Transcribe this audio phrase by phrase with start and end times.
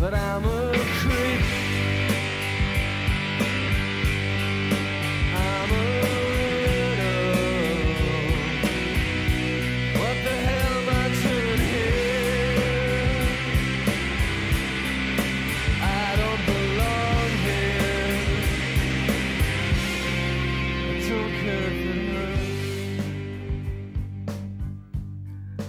[0.00, 0.59] but I'm a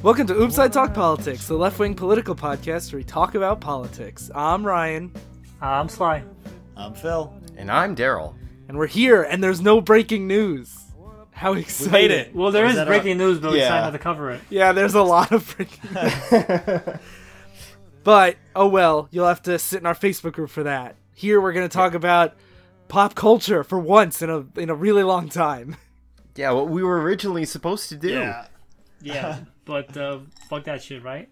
[0.03, 3.61] Welcome to Oops I Talk Politics, the left wing political podcast where we talk about
[3.61, 4.31] politics.
[4.33, 5.11] I'm Ryan,
[5.61, 6.23] I'm Sly.
[6.75, 7.31] I'm Phil.
[7.57, 8.33] And I'm Daryl.
[8.67, 10.75] and we're here, and there's no breaking news.
[11.31, 11.91] How exciting!
[11.91, 12.35] made it.
[12.35, 13.65] Well, there is, is is that breaking news, but we Yeah.
[13.65, 14.41] decided not to cover it.
[14.49, 16.81] Yeah, there's a lot of breaking news.
[18.03, 20.95] but, oh well, you'll have to sit in our Facebook group for that.
[21.13, 22.35] Here we're going to talk about
[22.87, 25.75] pop culture for once in a in a really long time.
[26.35, 28.09] Yeah, what we were originally supposed to do.
[28.09, 28.45] Yeah.
[29.03, 31.29] Yeah, but uh, fuck that shit, right?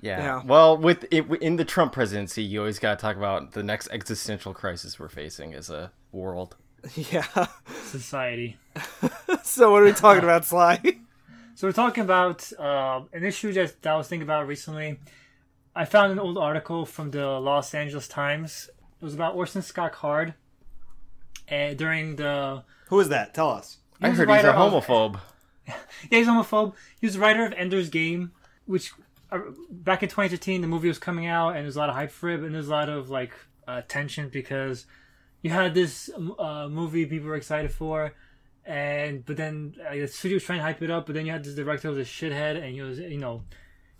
[0.00, 0.18] Yeah.
[0.18, 0.42] Yeah.
[0.44, 3.88] Well, with it, in the Trump presidency, you always got to talk about the next
[3.90, 6.56] existential crisis we're facing as a world.
[6.94, 7.46] yeah.
[7.84, 8.56] Society.
[9.42, 10.80] so what are we talking about, Sly?
[11.54, 14.98] So we're talking about uh, an issue that, that I was thinking about recently.
[15.74, 18.70] I found an old article from the Los Angeles Times.
[19.00, 20.34] It was about Orson Scott Card.
[21.50, 23.34] Uh, during the Who is that?
[23.34, 23.78] Tell us.
[24.00, 25.20] I was heard he's a writer of- homophobe.
[26.10, 26.74] Yeah, he's homophobe.
[27.00, 28.32] He was the writer of Ender's Game,
[28.66, 28.92] which
[29.32, 32.10] uh, back in 2015 the movie was coming out and there's a lot of hype
[32.10, 33.32] for it, and there's a lot of like
[33.66, 34.86] uh, tension because
[35.42, 38.14] you had this uh, movie people were excited for,
[38.64, 41.32] and but then uh, the studio was trying to hype it up, but then you
[41.32, 43.42] had this director who was a shithead and he was you know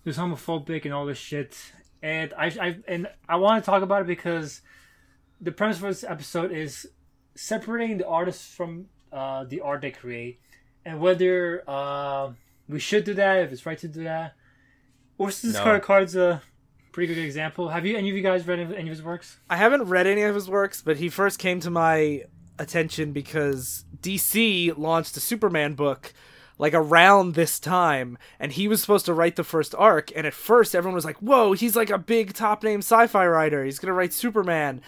[0.05, 1.57] he was homophobic and all this shit,
[2.03, 4.63] and I, I and I want to talk about it because
[5.41, 6.87] the premise for this episode is
[7.35, 10.41] separating the artists from uh, the art they create
[10.87, 12.31] and whether uh,
[12.69, 14.35] we should do that, if it's right to do that.
[15.19, 15.59] Orson No.
[15.59, 16.41] Scott Card's a
[16.93, 17.69] pretty good example.
[17.69, 19.39] Have you any of you guys read any of his works?
[19.51, 22.23] I haven't read any of his works, but he first came to my
[22.59, 26.15] attention because DC launched a Superman book
[26.59, 30.33] like around this time and he was supposed to write the first arc and at
[30.33, 33.65] first everyone was like, "Whoa, he's like a big top name sci-fi writer.
[33.65, 34.81] He's going to write Superman."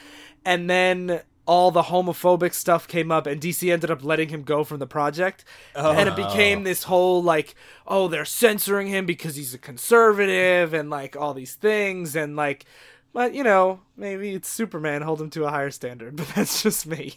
[0.44, 4.62] And then all the homophobic stuff came up and DC ended up letting him go
[4.62, 5.44] from the project.
[5.74, 6.28] And it oh.
[6.28, 7.54] became this whole like,
[7.86, 12.66] oh, they're censoring him because he's a conservative and like all these things and like
[13.12, 16.86] but you know, maybe it's Superman hold him to a higher standard, but that's just
[16.86, 17.14] me.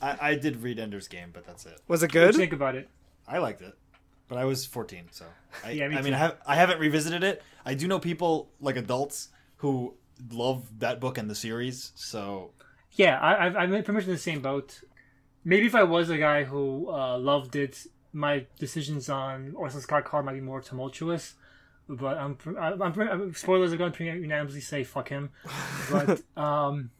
[0.00, 1.80] I, I did read Ender's Game, but that's it.
[1.86, 2.34] Was it What do you good?
[2.36, 2.88] think about it?
[3.28, 3.74] I liked it,
[4.28, 5.26] but I was 14, so
[5.64, 6.14] I, Yeah, me I mean.
[6.14, 7.42] I, have, I haven't revisited it.
[7.64, 9.28] I do know people like adults
[9.58, 9.94] who
[10.32, 12.50] love that book and the series, so
[12.94, 14.82] Yeah, I, I've, I'm pretty much in the same boat.
[15.44, 20.04] Maybe if I was a guy who uh, loved it, my decisions on Orson Scott
[20.04, 21.34] Card might be more tumultuous.
[21.88, 25.30] But I'm, I'm, I'm, I'm spoilers are going to unanimously say fuck him.
[25.90, 26.90] But um,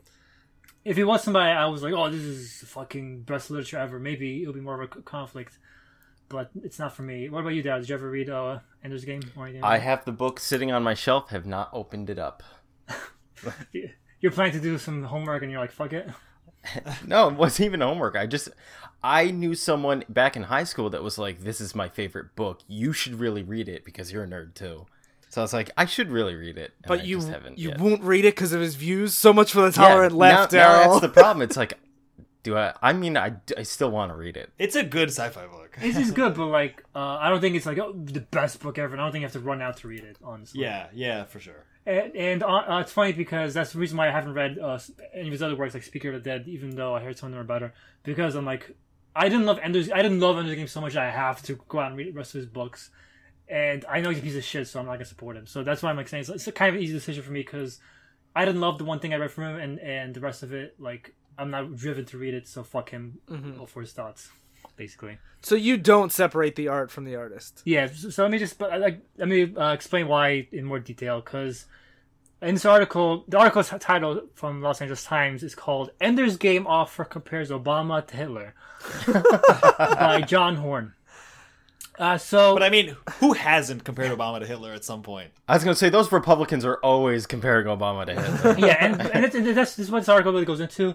[0.85, 3.99] if it was somebody I was like, oh, this is the fucking best literature ever,
[3.99, 5.59] maybe it'll be more of a conflict.
[6.29, 7.29] But it's not for me.
[7.29, 7.79] What about you, Dad?
[7.81, 9.65] Did you ever read uh, Ender's Game or anything?
[9.65, 12.43] I have the book sitting on my shelf, have not opened it up.
[14.25, 16.09] You're planning to do some homework, and you're like, fuck it.
[17.07, 18.17] No, it wasn't even homework.
[18.17, 18.49] I just,
[19.03, 22.63] I knew someone back in high school that was like, this is my favorite book.
[22.67, 24.87] You should really read it because you're a nerd too.
[25.29, 26.73] So I was like, I should really read it.
[26.83, 27.81] and But I you just haven't you yet.
[27.81, 29.13] won't read it because of his views.
[29.15, 31.43] So much for the Yeah, tolerant left, now, now that's the problem.
[31.43, 31.75] It's like,
[32.45, 32.73] do I?
[32.81, 34.51] I mean, I, I still want to read it.
[34.59, 35.77] it's a good sci-fi book.
[35.83, 38.79] This is good, but like, uh, I don't think it's like oh, the best book
[38.79, 38.95] ever.
[38.95, 40.63] And I don't think you have to run out to read it, honestly.
[40.63, 41.65] yeah, yeah, for sure.
[41.87, 44.79] And, and uh, uh, it's funny because that's the reason why I haven't read uh,
[45.15, 47.27] any of his other works, like Speaker of the Dead, even though I heard some
[47.29, 47.75] of them are better.
[48.03, 48.75] Because I'm like,
[49.15, 49.91] I didn't love Ender's.
[49.93, 52.09] I didn't love Ender's Game so much that I have to go out and read
[52.09, 52.91] the rest of his books.
[53.49, 55.47] And I know he's a piece of shit, so I'm not gonna support him.
[55.47, 57.31] So that's why I'm like saying it's, it's a kind of an easy decision for
[57.31, 57.79] me because
[58.35, 60.53] I didn't love the one thing I read from him, and and the rest of
[60.55, 62.49] it, like, I'm not driven to read it.
[62.49, 63.65] So fuck him Mm-hmm.
[63.67, 64.31] for his thoughts,
[64.77, 65.19] basically.
[65.43, 67.63] so you don't separate the art from the artist.
[67.65, 70.79] Yeah, so, so let me just but like let me uh, explain why in more
[70.79, 71.67] detail because
[72.43, 77.05] in this article, the article's title from Los Angeles Times is called "Ender's Game Author
[77.05, 78.55] Compares Obama to Hitler"
[79.79, 80.95] by John Horn.
[81.99, 85.31] Uh, so But I mean, who hasn't compared Obama to Hitler at some point?
[85.49, 88.59] I was gonna say those Republicans are always comparing Obama to Hitler.
[88.67, 90.95] yeah, and, and it's, and that's this is what this article really goes into.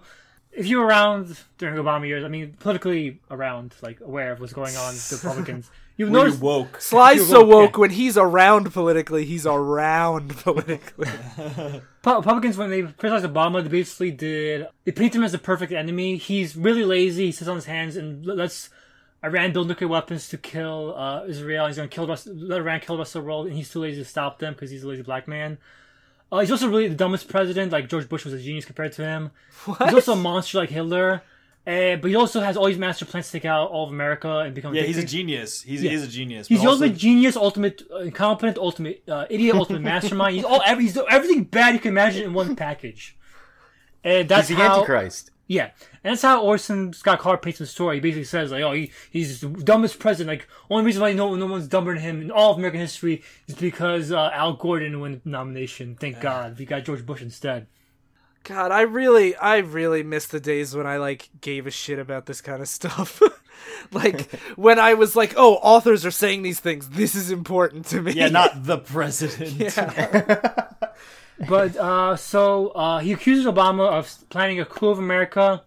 [0.51, 4.53] If you were around during Obama years, I mean, politically around, like aware of what's
[4.53, 5.69] going on, with the Republicans,
[5.99, 6.79] you Were you woke?
[6.81, 7.81] Sly's You're so woke, woke yeah.
[7.81, 11.09] when he's around politically, he's around politically.
[12.05, 16.15] Republicans, when they criticized Obama, they basically did they paint him as the perfect enemy.
[16.15, 17.25] He's really lazy.
[17.25, 18.69] He sits on his hands and l- lets
[19.25, 21.67] Iran build nuclear weapons to kill uh, Israel.
[21.67, 23.55] He's going to kill the rest, let Iran kill the rest of the world, and
[23.57, 25.57] he's too lazy to stop them because he's a lazy black man.
[26.31, 27.71] Uh, he's also really the dumbest president.
[27.71, 29.31] Like George Bush was a genius compared to him.
[29.65, 29.81] What?
[29.85, 31.21] He's also a monster like Hitler.
[31.67, 34.39] Uh, but he also has all these master plans to take out all of America
[34.39, 34.73] and become.
[34.73, 35.61] Yeah, he's a genius.
[35.61, 35.89] He's, Yeah.
[35.89, 36.47] he is a genius.
[36.47, 40.35] He's but the also- ultimate genius, ultimate uh, incompetent, ultimate uh, idiot, ultimate mastermind.
[40.35, 43.17] He's all every, he's everything bad you can imagine in one package.
[44.03, 45.31] And that's He's the how, Antichrist.
[45.49, 45.71] Yeah,
[46.03, 47.95] and that's how Orson Scott Card paints the story.
[47.95, 50.39] He basically says like, oh, he, he's the dumbest president.
[50.39, 53.23] Like, only reason why no no one's dumber than him in all of American history
[53.47, 55.95] is because uh, Al Gore didn't win the nomination.
[55.99, 57.65] Thank God, we got George Bush instead.
[58.43, 62.27] God, I really, I really miss the days when I like gave a shit about
[62.27, 63.19] this kind of stuff.
[63.91, 66.89] like when I was like, "Oh, authors are saying these things.
[66.89, 69.53] This is important to me." Yeah, not the president.
[69.53, 70.69] Yeah.
[71.47, 75.63] But uh, so uh, he accuses Obama of planning a coup of America.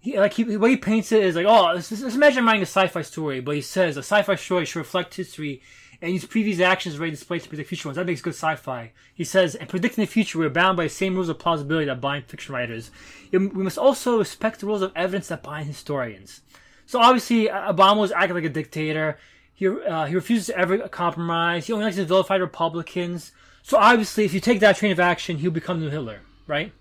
[0.00, 2.46] He, like he, the way he paints it is like, oh, let's, let's imagine I'm
[2.46, 5.62] writing a sci-fi story, but he says a sci-fi story should reflect history
[6.00, 7.96] and use previous actions already displayed to predict future ones.
[7.96, 8.90] That makes good sci-fi.
[9.14, 12.00] He says, and predicting the future, we're bound by the same rules of plausibility that
[12.00, 12.90] bind fiction writers.
[13.32, 16.40] And we must also respect the rules of evidence that bind historians.
[16.86, 19.18] So obviously, Obama was acting like a dictator.
[19.54, 21.66] He uh, he refuses to ever compromise.
[21.66, 23.30] He only likes to vilify Republicans.
[23.62, 26.72] So obviously, if you take that train of action, he'll become the new Hitler, right?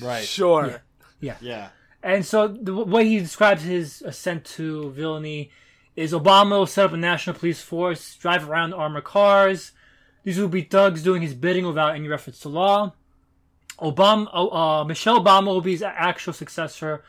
[0.00, 0.24] Right.
[0.24, 0.82] Sure.
[1.20, 1.36] Yeah.
[1.40, 1.68] Yeah.
[2.02, 5.50] And so the way he describes his ascent to villainy
[5.96, 9.72] is Obama will set up a national police force, drive around in armored cars.
[10.24, 12.94] These will be thugs doing his bidding without any reference to law.
[13.78, 17.02] Obama, uh, Michelle Obama will be his actual successor,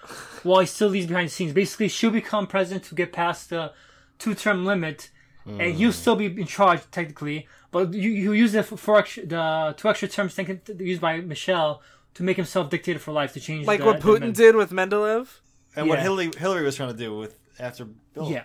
[0.43, 1.53] while he still leaves behind the scenes.
[1.53, 3.73] Basically, she'll become president to get past the
[4.19, 5.09] two-term limit,
[5.45, 7.47] and he'll still be in charge technically.
[7.71, 11.81] But you, you use the for extra, the two extra terms taken used by Michelle
[12.15, 14.71] to make himself dictator for life to change Like the- what Putin men- did with
[14.71, 15.27] Medvedev.
[15.75, 18.29] And what Hillary Hillary was trying to do with after Bill.
[18.29, 18.43] Yeah,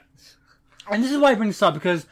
[0.89, 2.07] and this is why I bring this up because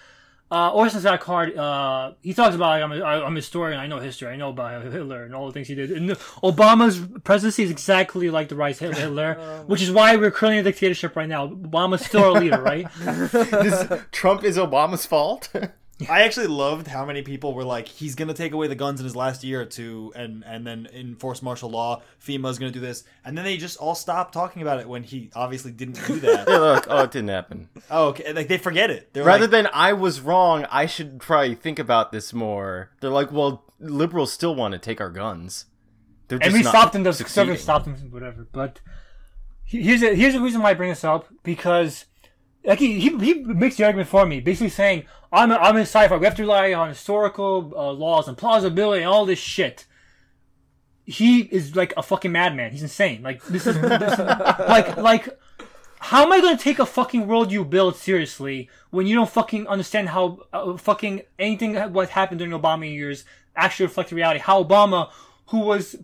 [0.50, 3.78] uh, Orson Scott Card uh, he talks about like, I'm, a, I- I'm a historian,
[3.78, 5.92] I know history, I know about Hitler and all the things he did.
[5.92, 6.10] And
[6.42, 10.66] Obama's presidency is exactly like the rise of Hitler, which is why we're currently in
[10.66, 11.46] a dictatorship right now.
[11.46, 12.88] Obama's still our leader, right?
[12.98, 15.48] This, Trump is Obama's fault.
[16.08, 19.04] I actually loved how many people were like, he's gonna take away the guns in
[19.04, 22.02] his last year or two, and and then enforce martial law.
[22.20, 25.30] FEMA's gonna do this, and then they just all stopped talking about it when he
[25.34, 26.46] obviously didn't do that.
[26.46, 27.68] They're like, oh, it didn't happen.
[27.90, 28.32] oh, okay.
[28.32, 29.12] Like they forget it.
[29.12, 32.90] They're Rather like, than I was wrong, I should probably think about this more.
[33.00, 35.66] They're like, well, liberals still want to take our guns.
[36.28, 37.02] They're and just we not stopped him.
[37.04, 37.54] The succeeding.
[37.54, 38.46] conservatives stopped him, whatever.
[38.50, 38.80] But
[39.64, 42.06] here's a, here's the reason why I bring this up because
[42.64, 45.82] like he, he, he makes the argument for me, basically saying I'm a, I'm in
[45.82, 46.16] sci-fi.
[46.16, 49.86] We have to rely on historical uh, laws and plausibility and all this shit.
[51.04, 52.72] He is like a fucking madman.
[52.72, 53.22] He's insane.
[53.22, 55.38] Like this is, this is like like.
[55.98, 59.30] How am I going to take a fucking world you build seriously when you don't
[59.30, 63.24] fucking understand how uh, fucking anything what happened during Obama years
[63.56, 64.40] actually reflected reality?
[64.40, 65.10] How Obama,
[65.46, 65.96] who was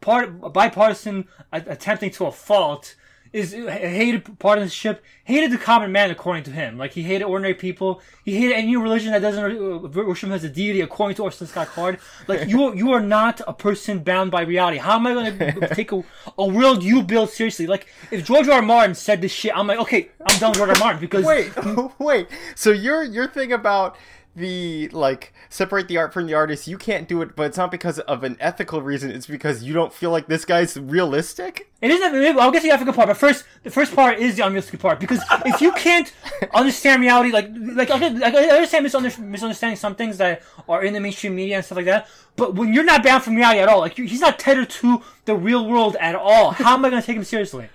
[0.00, 2.94] part bipartisan a- attempting to a fault
[3.32, 8.00] is hated partisanship hated the common man according to him like he hated ordinary people
[8.24, 11.68] he hated any religion that doesn't worship him as a deity according to Orson Scott
[11.68, 11.98] Card
[12.28, 15.38] like you are, you are not a person bound by reality how am I going
[15.60, 16.04] to take a,
[16.36, 18.54] a world you build seriously like if George R.
[18.56, 18.62] R.
[18.62, 20.76] Martin said this shit I'm like okay I'm done with George R.
[20.76, 20.80] R.
[20.80, 21.52] Martin because Wait,
[21.98, 22.28] wait.
[22.54, 23.96] So your your thing about
[24.34, 27.70] the like separate the art from the artist, you can't do it, but it's not
[27.70, 29.10] because of an ethical reason.
[29.10, 31.70] It's because you don't feel like this guy's realistic.
[31.80, 32.38] It isn't.
[32.38, 35.00] I'll get to the ethical part, but first, the first part is the unrealistic part
[35.00, 36.12] because if you can't
[36.54, 41.00] understand reality, like like like, I understand misunder- misunderstanding some things that are in the
[41.00, 43.80] mainstream media and stuff like that, but when you're not bound from reality at all,
[43.80, 47.06] like he's not tethered to the real world at all, how am I going to
[47.06, 47.68] take him seriously?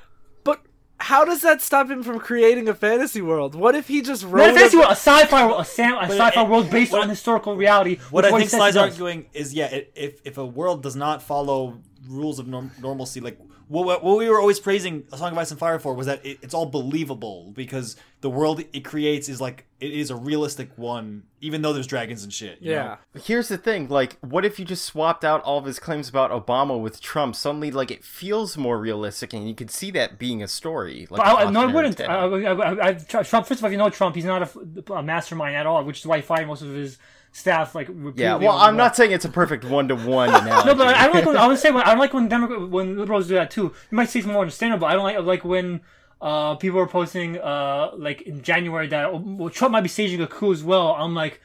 [0.98, 3.56] But how does that stop him from creating a fantasy world?
[3.56, 5.98] What if he just Not wrote a fantasy a- world, a sci-fi, world, a, sam-
[5.98, 7.98] a sci-fi it- world based what- on historical reality.
[8.10, 10.96] what I he think says Sly's arguing is, yeah, it, if if a world does
[10.96, 11.78] not follow
[12.08, 13.38] rules of norm- normalcy, like
[13.68, 16.08] what, what what we were always praising A Song of Ice and Fire for was
[16.08, 20.16] that it, it's all believable because the world it creates is like it is a
[20.16, 22.60] realistic one, even though there's dragons and shit.
[22.62, 22.98] you Yeah.
[23.14, 23.22] know?
[23.22, 26.32] Here's the thing, like, what if you just swapped out all of his claims about
[26.32, 27.36] Obama with Trump?
[27.36, 31.06] Suddenly, like, it feels more realistic, and you could see that being a story.
[31.12, 31.98] Like, But I, a I- no, I wouldn't.
[31.98, 32.10] tale.
[32.10, 33.46] I, I, I, I, Trump.
[33.46, 36.00] First of all, if you know Trump, he's not a, a mastermind at all, which
[36.00, 36.98] is why he fired most of his
[37.38, 37.76] staff.
[37.76, 40.68] Like, yeah, well, I'm not saying it's a perfect one to one analogy.
[40.68, 42.70] No, but I don't like when I would say when I don't like when Democrat
[42.70, 43.74] when liberals do that too.
[43.92, 44.88] You might say it's more understandable.
[44.88, 45.82] I don't like like when
[46.22, 50.22] uh, people are posting uh, like in January that oh, well, Trump might be staging
[50.22, 50.96] a coup as well.
[50.96, 51.40] I'm like,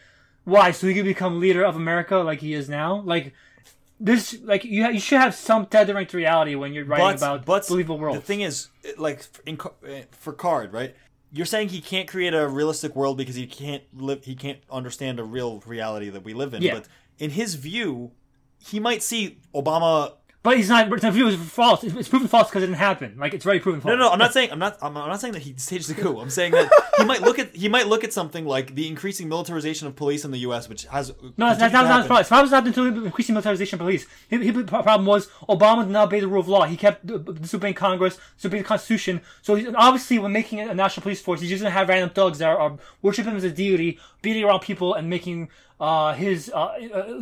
[0.45, 0.71] why?
[0.71, 3.03] So he could become leader of America like he is now?
[3.03, 3.35] Like
[4.01, 4.39] this?
[4.43, 7.69] Like you ha- you should have some tethering to reality when you're writing about but
[7.69, 8.17] believable world.
[8.17, 10.97] The thing is, like in, uh, for Card, right?
[11.33, 14.25] You're saying he can't create a realistic world because he can't live.
[14.25, 16.63] He can't understand a real reality that we live in.
[16.63, 16.75] Yeah.
[16.75, 18.13] But in his view,
[18.59, 20.13] he might see Obama.
[20.43, 20.91] But he's not.
[20.91, 21.85] The view is false.
[21.85, 23.15] It's, proven false because it didn't happen.
[23.17, 23.93] Like it's already proven false.
[23.93, 24.77] No, no, I'm not saying I'm not.
[24.83, 26.19] I'm, I'm not saying that he staged the coup.
[26.19, 26.69] I'm saying that
[26.99, 30.25] he might look at he might look at something like the increasing militarization of police
[30.25, 32.19] in the U.S., which has No, that's, that's, that's not his problem.
[32.19, 34.07] His problem was not until increasing militarization of police.
[34.29, 36.65] His, his problem was Obama did not obey the rule of law.
[36.65, 39.21] He kept uh, disobeying Congress, disobeying the Constitution.
[39.43, 42.39] So he's, obviously, when making a national police force, he's just gonna have random thugs
[42.39, 46.51] that are, are worship him as a deity, beating around people, and making uh, his
[46.53, 46.75] uh,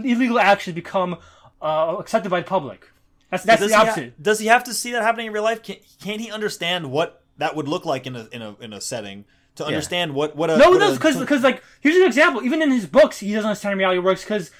[0.04, 1.18] illegal actions become
[1.60, 2.89] uh, accepted by the public.
[3.30, 4.22] That's that's does the he, ha- opposite.
[4.22, 5.62] does he have to see that happening in real life?
[5.62, 8.80] Can, can't he understand what that would look like in a in a in a
[8.80, 9.24] setting
[9.56, 12.42] to understand what what a No, what no, because because like here's an example.
[12.42, 14.22] Even in his books, he doesn't understand how reality works.
[14.22, 14.50] Because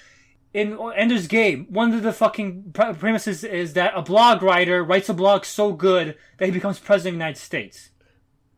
[0.52, 5.14] in Ender's Game, one of the fucking premises is that a blog writer writes a
[5.14, 7.90] blog so good that he becomes president of the United States.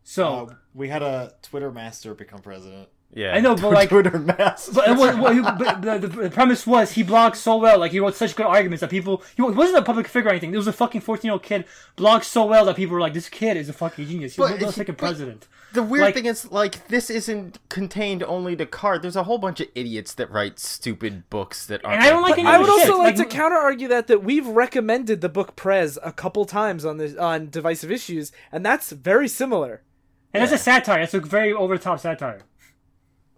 [0.02, 2.88] So Uh, we had a Twitter master become president.
[3.14, 4.71] Yeah, I know, but, like- Twitter mass.
[4.73, 7.78] But, it was, what he- but the, the, the premise was he blogged so well,
[7.78, 9.23] like he wrote such good arguments that people.
[9.37, 10.54] He wasn't a public figure or anything.
[10.54, 11.66] It was a fucking fourteen year old kid
[11.97, 14.33] blogged so well that people were like, "This kid is a fucking genius.
[14.33, 17.59] He's But a he- fucking but- president." The weird Like- thing is, like, this isn't
[17.71, 19.00] contained only to card.
[19.00, 22.02] There's a whole bunch of idiots that write stupid books that aren't.
[22.02, 24.23] I don't like any I would the also like Like- to counter argue that that
[24.23, 28.90] we've recommended the book Prez a couple times on this on divisive issues, and that's
[28.90, 29.83] very similar.
[30.35, 31.00] And that's a satire.
[31.00, 32.40] That's a very over the top satire.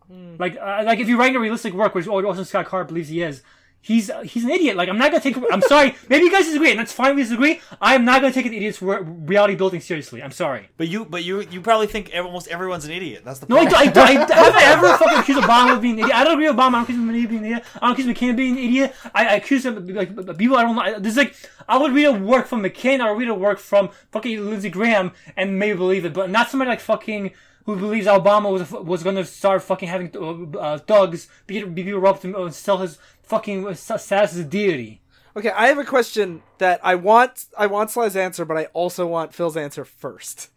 [0.09, 0.37] Hmm.
[0.39, 3.23] Like, uh, like if you're writing a realistic work, which Orson Scott Card believes he
[3.23, 3.43] is,
[3.81, 4.77] he's uh, he's an idiot.
[4.77, 5.37] Like, I'm not gonna take.
[5.53, 5.95] I'm sorry.
[6.09, 7.15] Maybe you guys disagree, and that's fine.
[7.17, 7.61] We disagree.
[7.81, 10.23] I am not gonna take an idiot's re- reality building seriously.
[10.23, 10.69] I'm sorry.
[10.77, 13.23] But you but you you probably think ev- almost everyone's an idiot.
[13.25, 13.93] That's the No, I, problem.
[13.95, 14.05] do- I,
[14.41, 16.17] I, have I ever fucking accused Obama of being an idiot?
[16.17, 16.67] I don't agree with Obama.
[16.69, 17.65] I don't accuse him of being an idiot.
[17.77, 18.95] I don't accuse McCain of being an idiot.
[19.15, 20.99] I, I accuse him of like people I don't like.
[21.03, 21.35] There's like
[21.69, 23.01] I would read a work from McCain.
[23.01, 26.51] I would read a work from fucking Lindsey Graham and maybe believe it, but not
[26.51, 27.33] somebody like fucking
[27.65, 31.87] who believes Obama was was going to start fucking having uh, uh, thugs be, beat
[31.87, 35.01] people up to uh, sell his fucking uh, status as a deity.
[35.37, 39.07] Okay, I have a question that I want I want Sly's answer, but I also
[39.07, 40.51] want Phil's answer first.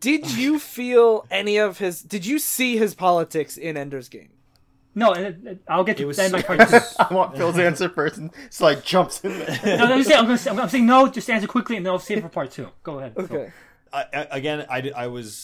[0.00, 2.02] Did you feel any of his?
[2.02, 4.30] Did you see his politics in Ender's Game?
[4.92, 6.60] No, and it, it- I'll get to was that in my part.
[6.98, 9.60] I want Phil's answer first, and it's like jumps in there.
[9.78, 11.06] No, no, I'm, saying, I'm, gonna say, I'm, I'm saying no.
[11.06, 12.68] Just answer quickly, and then I'll save it for part two.
[12.82, 13.12] Go ahead.
[13.16, 13.52] Okay.
[13.92, 15.36] I, I, again, I, I was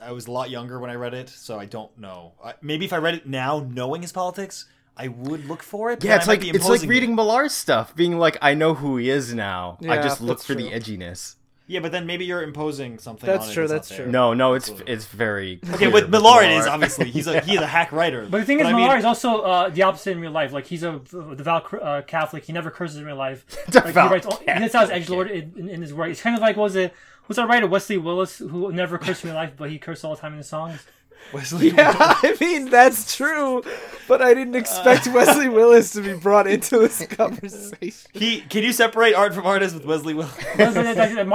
[0.00, 2.32] I was a lot younger when I read it, so I don't know.
[2.42, 4.66] I, maybe if I read it now, knowing his politics,
[4.96, 6.02] I would look for it.
[6.02, 6.92] Yeah, it's I like it's like imposing it.
[6.92, 9.78] reading Millar's stuff, being like, I know who he is now.
[9.88, 11.36] I just look that's for the edginess.
[11.66, 13.28] Yeah, but then maybe you're imposing something.
[13.30, 14.06] That's on true, not that's true.
[14.10, 17.66] No, no, it's it's very Okay, with Millar, it is obviously he's a he's a
[17.66, 18.26] hack writer.
[18.28, 20.52] But the thing is, I Millar mean- is also uh, the opposite in real life.
[20.52, 22.44] Like he's a devout uh, Catholic.
[22.44, 23.46] He never curses in real life.
[23.72, 26.10] Like, he Devout writes, all- that's how his edge lord in, in, in his work.
[26.10, 26.92] It's kind of like was it
[27.30, 30.16] was that writer Wesley Willis who never cursed in real life, but he cursed all
[30.16, 30.84] the time in his songs.
[31.32, 31.68] Wesley.
[31.68, 33.62] Yeah, I mean that's true,
[34.08, 38.10] but I didn't expect uh, Wesley Willis to be brought into this conversation.
[38.12, 40.34] He can you separate art from artist with Wesley Willis?
[40.58, 40.74] Mark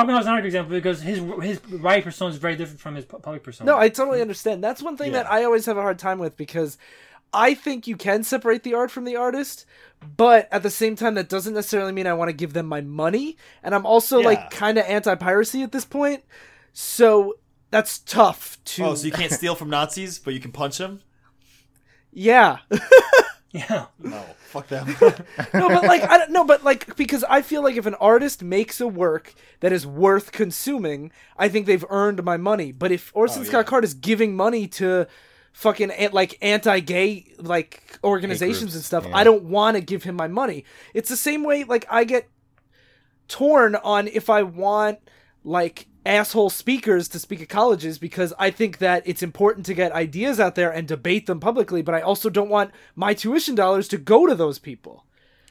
[0.05, 3.43] Millar's another good example because his his writing persona is very different from his public
[3.43, 3.71] persona.
[3.71, 4.61] No, I totally understand.
[4.61, 6.77] That's one thing that I always have a hard time with because
[7.33, 9.65] I think you can separate the art from the artist,
[10.17, 12.81] but at the same time, that doesn't necessarily mean I want to give them my
[12.81, 13.37] money.
[13.63, 14.25] And I'm also Yeah.
[14.27, 16.23] like kind of anti piracy at this point,
[16.73, 17.35] so
[17.71, 18.85] that's tough to.
[18.85, 21.01] Oh, so you can't steal from Nazis, but you can punch them?
[22.11, 22.59] yeah.
[23.51, 23.85] yeah.
[23.99, 24.87] No, fuck them.
[25.53, 28.43] no, but like I don't know, but like because I feel like if an artist
[28.43, 32.71] makes a work that is worth consuming, I think they've earned my money.
[32.71, 33.69] But if Orson Oh, Scott yeah.
[33.69, 35.07] Card is giving money to
[35.55, 39.15] fucking like anti-gay like organizations and stuff, yeah.
[39.15, 40.65] I don't want to give him my money.
[40.93, 42.29] It's the same way like I get
[43.29, 44.99] torn on if I want
[45.45, 49.93] like asshole speakers to speak at colleges because I think that it's important to get
[49.93, 53.87] ideas out there and debate them publicly, but I also don't want my tuition dollars
[53.87, 55.05] to go to those people.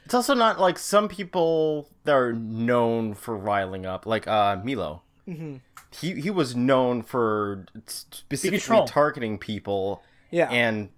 [0.04, 5.00] It's also not like some people that are known for riling up, like uh Milo.
[5.28, 5.56] Mm-hmm.
[6.00, 10.02] He he was known for specifically targeting people.
[10.30, 10.48] Yeah.
[10.50, 10.88] and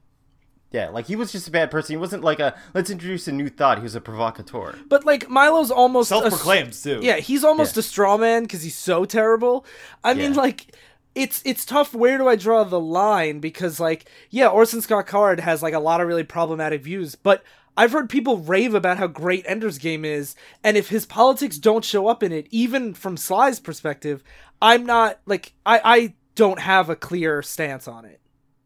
[0.73, 1.93] yeah, like he was just a bad person.
[1.93, 3.79] He wasn't like a let's introduce a new thought.
[3.79, 4.75] He was a provocateur.
[4.89, 7.01] But like Milo's almost a- Self-proclaimed too.
[7.03, 7.81] yeah, he's almost Yeah.
[7.81, 9.65] a straw man because he's so terrible.
[10.03, 10.75] I mean, like
[11.15, 11.95] it's it's tough.
[11.95, 13.39] Where do I draw the line?
[13.41, 17.43] Because like yeah, Orson Scott Card has like a lot of really problematic views, but
[17.77, 21.85] I've heard people rave about how great Ender's Game is, and if his politics don't
[21.85, 24.23] show up in it, even from Sly's perspective,
[24.63, 28.21] I'm not like I I don't have a clear stance on it.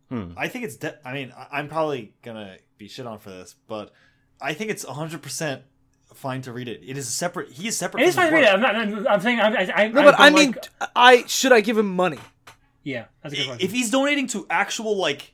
[0.08, 0.32] Hmm.
[0.36, 0.76] I think it's.
[0.76, 3.92] De- I mean, I- I'm probably gonna be shit on for this, but
[4.40, 5.62] I think it's 100 percent
[6.14, 6.80] fine to read it.
[6.84, 7.50] It is a separate.
[7.52, 8.02] He is separate.
[8.02, 8.52] It is fine to read it.
[8.52, 8.74] I'm not.
[8.76, 9.38] I'm, I'm saying.
[9.40, 12.18] I, I, I, No, but I, don't mean, like- I should I give him money?
[12.82, 13.64] yeah, that's a good question.
[13.66, 15.32] If he's donating to actual like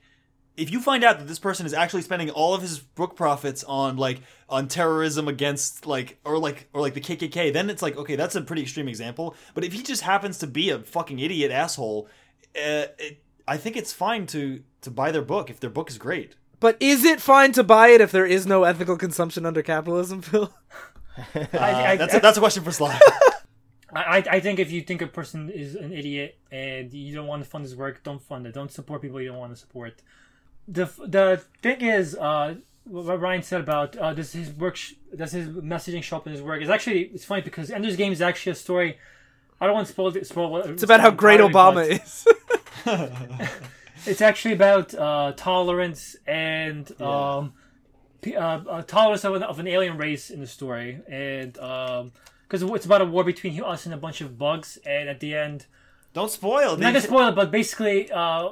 [0.57, 3.63] if you find out that this person is actually spending all of his book profits
[3.65, 7.97] on like on terrorism against like or like or like the KKK, then it's like
[7.97, 9.35] okay, that's a pretty extreme example.
[9.55, 12.09] But if he just happens to be a fucking idiot asshole,
[12.57, 15.99] uh, it, I think it's fine to to buy their book if their book is
[15.99, 16.35] great.
[16.59, 20.23] But is it fine to buy it if there is no ethical consumption under capitalism,
[20.29, 20.53] Phil?
[21.35, 22.99] I, I, Uh, That's a, that's a question for Sly.
[23.93, 27.43] I, I think if you think a person is an idiot and you don't want
[27.45, 28.53] to fund his work, don't fund it.
[28.53, 30.03] Don't support people you don't want to support.
[30.69, 35.33] The the thing is, uh, what Ryan said about uh, does his work, sh- does
[35.33, 36.63] his messaging show up in his work?
[36.63, 38.99] Is actually it's funny because Ender's Game is actually a story.
[39.61, 40.27] I don't want to spoil it.
[40.27, 42.27] Spoil what It's about how great Obama is.
[44.07, 47.55] It's actually about uh, tolerance and um,
[48.25, 52.87] uh, uh, tolerance of an, of an alien race in the story, and because it's
[52.87, 55.67] about a war between us and a bunch of bugs, and at the end.
[56.13, 56.77] Don't spoil.
[56.77, 58.51] not to spoil it, but basically, uh,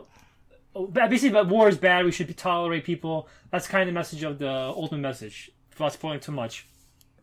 [0.93, 2.05] basically, but war is bad.
[2.05, 3.29] We should tolerate people.
[3.51, 5.51] That's kind of the message of the ultimate message.
[5.71, 6.67] Without spoiling too much.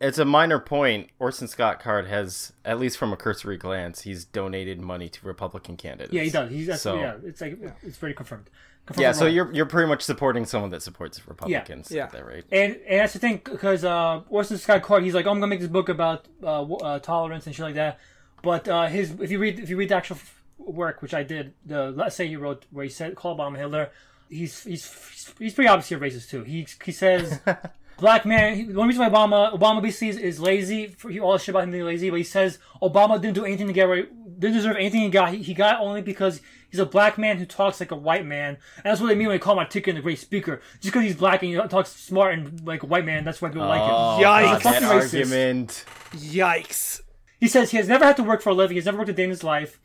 [0.00, 1.08] It's a minor point.
[1.18, 5.76] Orson Scott Card has, at least from a cursory glance, he's donated money to Republican
[5.76, 6.12] candidates.
[6.12, 6.50] Yeah, he does.
[6.50, 7.14] He's So- yeah.
[7.24, 8.50] It's like it's very confirmed.
[8.84, 9.34] confirmed Yeah, so wrong.
[9.34, 11.90] you're you're pretty much supporting someone that supports Republicans.
[11.90, 12.06] Yeah.
[12.06, 12.44] Is that right?
[12.50, 15.46] And, and that's the thing, because uh, Orson Scott Card, he's like, oh, I'm gonna
[15.46, 17.98] make this book about uh, uh, tolerance and shit like that.
[18.42, 21.22] But uh, his, if you read, if you read the actual f- work, which I
[21.22, 23.90] did, the let's say he wrote where he said call Obama Hitler,
[24.28, 26.44] he's he's he's pretty obviously a racist too.
[26.44, 27.40] He he says.
[27.98, 28.56] Black man.
[28.56, 31.38] He, the only reason why Obama Obama basically is, is lazy for he, all the
[31.38, 34.08] shit about him being lazy, but he says Obama didn't do anything to get right,
[34.40, 35.32] didn't deserve anything he got.
[35.32, 38.56] He, he got only because he's a black man who talks like a white man,
[38.76, 40.60] and that's what they mean when they call him articulate and a great speaker.
[40.80, 43.50] Just because he's black and he talks smart and like a white man, that's why
[43.50, 43.90] people like him.
[43.90, 44.22] Oh, Yikes.
[44.22, 45.84] God, He's a fucking that argument.
[46.12, 47.00] Yikes.
[47.38, 48.76] He says he has never had to work for a living.
[48.76, 49.78] He's never worked a day in his life.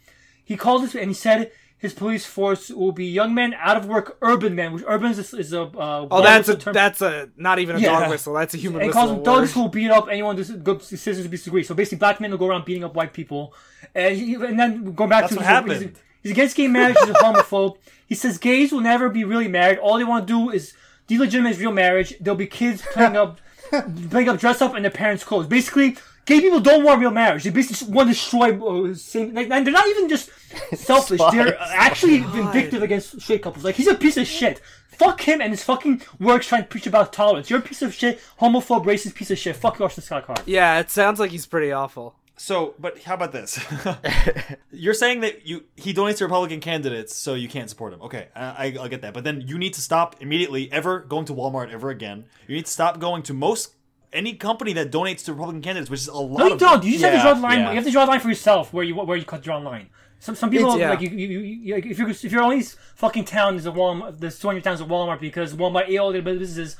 [0.48, 3.86] He called it, and he said his police force will be young men out of
[3.86, 6.74] work, urban men, which urban is, is a uh, Oh, that's a term.
[6.74, 8.00] that's a not even a Yeah.
[8.00, 8.34] dog whistle.
[8.34, 9.01] That's a human and he whistle.
[9.01, 11.63] calls them thugs who will beat up anyone who go citizens who disagree.
[11.63, 13.53] So basically, black men will go around beating up white people,
[13.94, 15.81] and, he, and then going back That's to what he's, happened.
[15.81, 15.92] He's,
[16.24, 16.96] he's against gay marriage.
[17.01, 17.77] He's a homophobe.
[18.07, 19.77] He says gays will never be really married.
[19.79, 20.74] All they want to do is
[21.10, 22.16] delegitimize real marriage.
[22.22, 23.40] There'll be kids playing up,
[24.10, 25.48] playing up, dress up in their parents' clothes.
[25.48, 25.98] Basically.
[26.27, 27.46] Gay people don't want real marriage.
[27.46, 28.51] They basically just want to destroy.
[28.53, 30.29] Uh, same, like, and they're not even just
[30.75, 31.22] selfish.
[31.31, 31.70] They're Spies.
[31.72, 33.63] actually vindictive against straight couples.
[33.63, 34.61] Like he's a piece of shit.
[34.90, 37.50] Fuck him and his fucking works trying to preach about tolerance.
[37.50, 39.55] You're a piece of shit, homophobe, racist piece of shit.
[39.55, 40.42] Fuck you, Orson Scott Card.
[40.46, 42.16] Yeah, it sounds like he's pretty awful.
[42.35, 43.59] So, but how about this?
[44.72, 48.01] You're saying that you he donates to Republican candidates, so you can't support him.
[48.01, 49.13] Okay, I, I, I'll get that.
[49.13, 52.25] But then you need to stop immediately ever going to Walmart ever again.
[52.48, 53.74] You need to stop going to most
[54.13, 56.39] any company that donates to Republican candidates, which is a lot.
[56.39, 56.83] No, you of don't.
[56.83, 57.59] You just have to draw the line.
[57.59, 57.70] yeah.
[57.70, 59.65] You have to draw the line for yourself where you where you cut draw the
[59.65, 59.89] line.
[60.20, 60.89] Some some people yeah.
[60.89, 62.63] like you, you, you, you like, if you're if your only
[62.96, 65.87] fucking town is a Walmart, the store in your town is a Walmart because Walmart
[65.89, 66.75] ate all their businesses.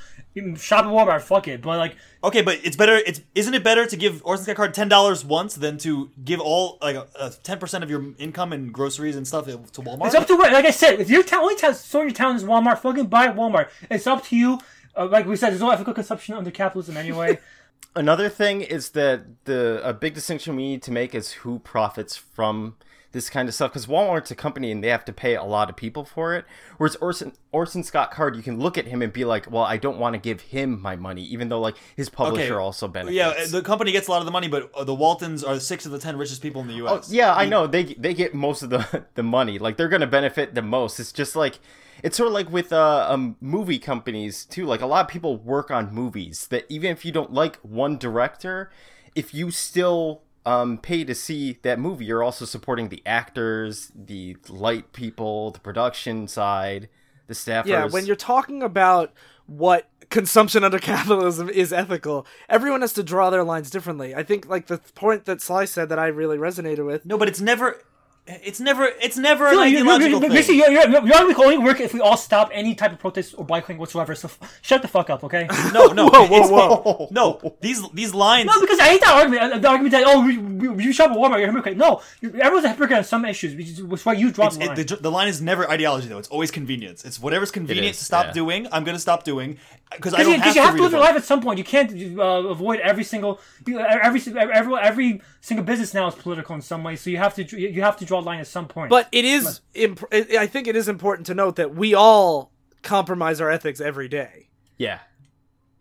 [0.56, 1.62] Shop at Walmart, fuck it.
[1.62, 2.96] But like Okay, but it's better.
[2.96, 6.40] It's isn't it better to give Orson Scott Card ten dollars once than to give
[6.40, 6.98] all like
[7.44, 10.08] ten percent of your income in groceries and stuff to Walmart?
[10.08, 12.16] It's up to what, like I said, if your town only town, store in your
[12.16, 13.70] town is Walmart, fucking buy at Walmart.
[13.92, 14.60] It's up to you.
[14.98, 17.40] Uh, like we said, there's no ethical consumption under capitalism anyway.
[17.96, 22.16] Another thing is that the a big distinction we need to make is who profits
[22.16, 22.76] from
[23.14, 25.70] this kind of stuff because Walmart's a company and they have to pay a lot
[25.70, 26.46] of people for it.
[26.78, 29.78] Whereas Orson Orson Scott Card, you can look at him and be like, well, I
[29.78, 33.16] don't want to give him my money, even though like his publisher also benefits.
[33.16, 35.86] yeah, the company gets a lot of the money, but uh, the Waltons are six
[35.88, 37.12] of the ten richest people in the Oh, U.S.
[37.12, 39.58] yeah, I know they they get most of the the money.
[39.58, 41.00] Like they're gonna benefit the most.
[41.00, 41.60] It's just like
[42.04, 44.66] it's sort of like with uh, um, movie companies too.
[44.66, 47.98] Like a lot of people work on movies that even if you don't like one
[47.98, 48.72] director,
[49.16, 54.38] if you still um, pay to see that movie, you're also supporting the actors, the
[54.48, 56.88] light people, the production side,
[57.28, 57.66] the staffers.
[57.68, 59.14] Yeah, when you're talking about
[59.46, 64.16] what consumption under capitalism is ethical, everyone has to draw their lines differently.
[64.16, 67.06] I think like the point that Sly said that I really resonated with.
[67.06, 67.82] No, but it's never.
[68.28, 68.86] It's never.
[69.02, 70.32] It's never an No, you- you- ideological you- thing.
[70.32, 73.36] Basically, you're, you're, you're only only work if we all stop any type of protest
[73.38, 74.16] or boycotting whatsoever.
[74.16, 75.48] So f- shut the fuck up, okay?
[75.74, 76.48] No, no, Whoa, whoa,
[76.82, 77.08] whoa.
[77.12, 78.48] No, these these lines.
[78.48, 79.54] No, because I hate that argument.
[79.54, 81.78] uh, The argument that oh, you, you, you shop at Walmart, you're a hypocrite.
[81.78, 84.78] No, you, everyone's a hypocrite on some issues, which is why you draw the line.
[84.80, 86.18] it, the, the line is never ideology though.
[86.18, 87.06] It's always convenience.
[87.06, 88.32] It's whatever's convenient is, to stop yeah.
[88.34, 88.68] doing.
[88.74, 89.58] I'm gonna stop doing
[89.96, 91.42] because I don't you, have 'cause you to have to live your life at some
[91.42, 91.58] point.
[91.60, 94.20] You can't uh, avoid every single every
[94.54, 96.96] every every single business now is political in some way.
[96.98, 98.90] So you have to you have to draw a line at some point.
[98.90, 102.52] But it is imp- I I think it is important to note that we all
[102.84, 104.50] compromise our ethics every day.
[104.78, 105.00] yeah,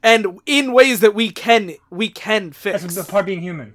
[0.03, 2.83] And in ways that we can we can fix.
[2.83, 3.75] that's a part of being human.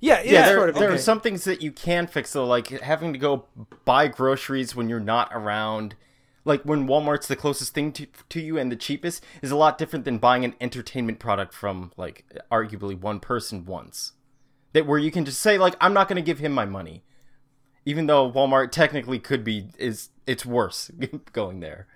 [0.00, 0.46] yeah, yeah.
[0.46, 0.94] There, sort of there okay.
[0.94, 3.46] are some things that you can fix though, like having to go
[3.84, 5.94] buy groceries when you're not around.
[6.46, 9.76] like when Walmart's the closest thing to, to you and the cheapest is a lot
[9.76, 14.12] different than buying an entertainment product from like arguably one person once.
[14.72, 17.04] That where you can just say like I'm not going to give him my money.
[17.84, 20.90] Even though Walmart technically could be is it's worse
[21.32, 21.86] going there.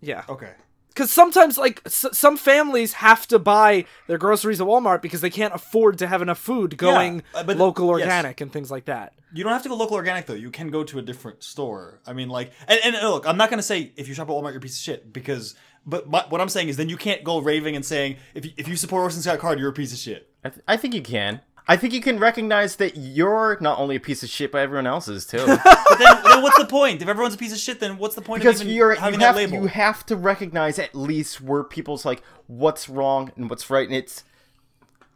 [0.00, 0.24] Yeah.
[0.28, 0.52] Okay.
[0.88, 5.28] Because sometimes, like, s- some families have to buy their groceries at Walmart because they
[5.28, 8.06] can't afford to have enough food going uh, but- local yes.
[8.06, 9.12] organic and things like that.
[9.34, 10.32] You don't have to go local organic though.
[10.34, 12.00] You can go to a different store.
[12.06, 14.50] I mean, like, and, and look, I'm not gonna say if you shop at Walmart
[14.50, 17.22] you're a piece of shit because, but my, what I'm saying is then you can't
[17.22, 19.92] go raving and saying if you, if you support Orson Scott Card you're a piece
[19.92, 20.30] of shit.
[20.42, 21.42] I, th- I think you can.
[21.68, 24.86] I think you can recognize that you're not only a piece of shit, but everyone
[24.86, 25.38] else is too.
[25.88, 27.00] But then, then what's the point?
[27.00, 29.00] If everyone's a piece of shit, then what's the point because of even you're you
[29.00, 29.62] having have, that label?
[29.62, 33.96] you have to recognize at least where people's like what's wrong and what's right, and
[33.96, 34.24] it's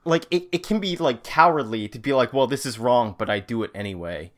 [0.05, 3.29] like it, it can be like cowardly to be like, well, this is wrong, but
[3.29, 4.33] I do it anyway.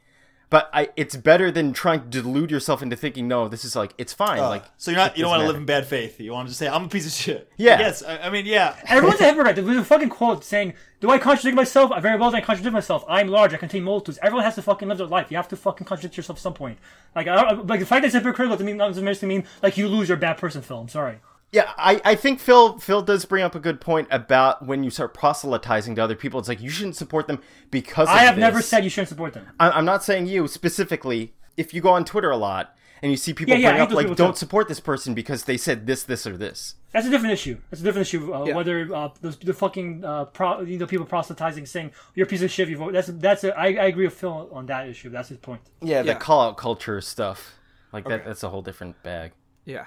[0.53, 3.95] But I, it's better than trying to delude yourself into thinking, no, this is like
[3.97, 4.39] it's fine.
[4.39, 6.21] Uh, like so you're not you don't want to live in bad faith.
[6.21, 7.51] You want to just say I'm a piece of shit.
[7.57, 7.79] Yeah.
[7.79, 8.03] Yes.
[8.03, 8.77] I, I mean, yeah.
[8.87, 9.57] Everyone's a hypocrite.
[9.57, 11.91] There's a fucking quote saying, "Do I contradict myself?
[11.91, 13.03] I very well do I contradict myself.
[13.09, 13.55] I'm large.
[13.55, 15.31] I contain multitudes." Everyone has to fucking live their life.
[15.31, 16.77] You have to fucking contradict yourself at some point.
[17.17, 19.79] Like, I don't, like the fact that it's hypocritical to me doesn't necessarily mean like
[19.79, 20.87] you lose your bad person film.
[20.87, 21.21] Sorry.
[21.53, 24.91] Yeah, I, I think Phil Phil does bring up a good point about when you
[24.91, 26.41] start proselytizing to other people.
[26.41, 28.41] It's like you shouldn't support them because of I have this.
[28.41, 29.47] never said you shouldn't support them.
[29.61, 31.35] I- I'm not saying you specifically.
[31.59, 33.83] If you go on Twitter a lot and you see people Yeah, yeah, bring hate
[33.83, 34.39] up like, "Don't too.
[34.39, 37.59] support this person because they said this, this, or this." That's a different issue.
[37.71, 38.33] That's a different issue.
[38.33, 38.55] Uh, Yeah.
[38.57, 42.41] Whether uh, the, the fucking uh, pro, you know people proselytizing saying you're a piece
[42.41, 42.71] of shit.
[42.71, 42.95] You vote.
[42.95, 43.45] That's that's.
[43.45, 45.11] A, I, I agree with Phil on that issue.
[45.11, 45.61] That's his point.
[45.83, 46.15] Yeah, Yeah.
[46.15, 47.59] the call out culture stuff,
[47.93, 48.25] like that.
[48.25, 49.33] That's a whole different bag.
[49.67, 49.85] Yeah.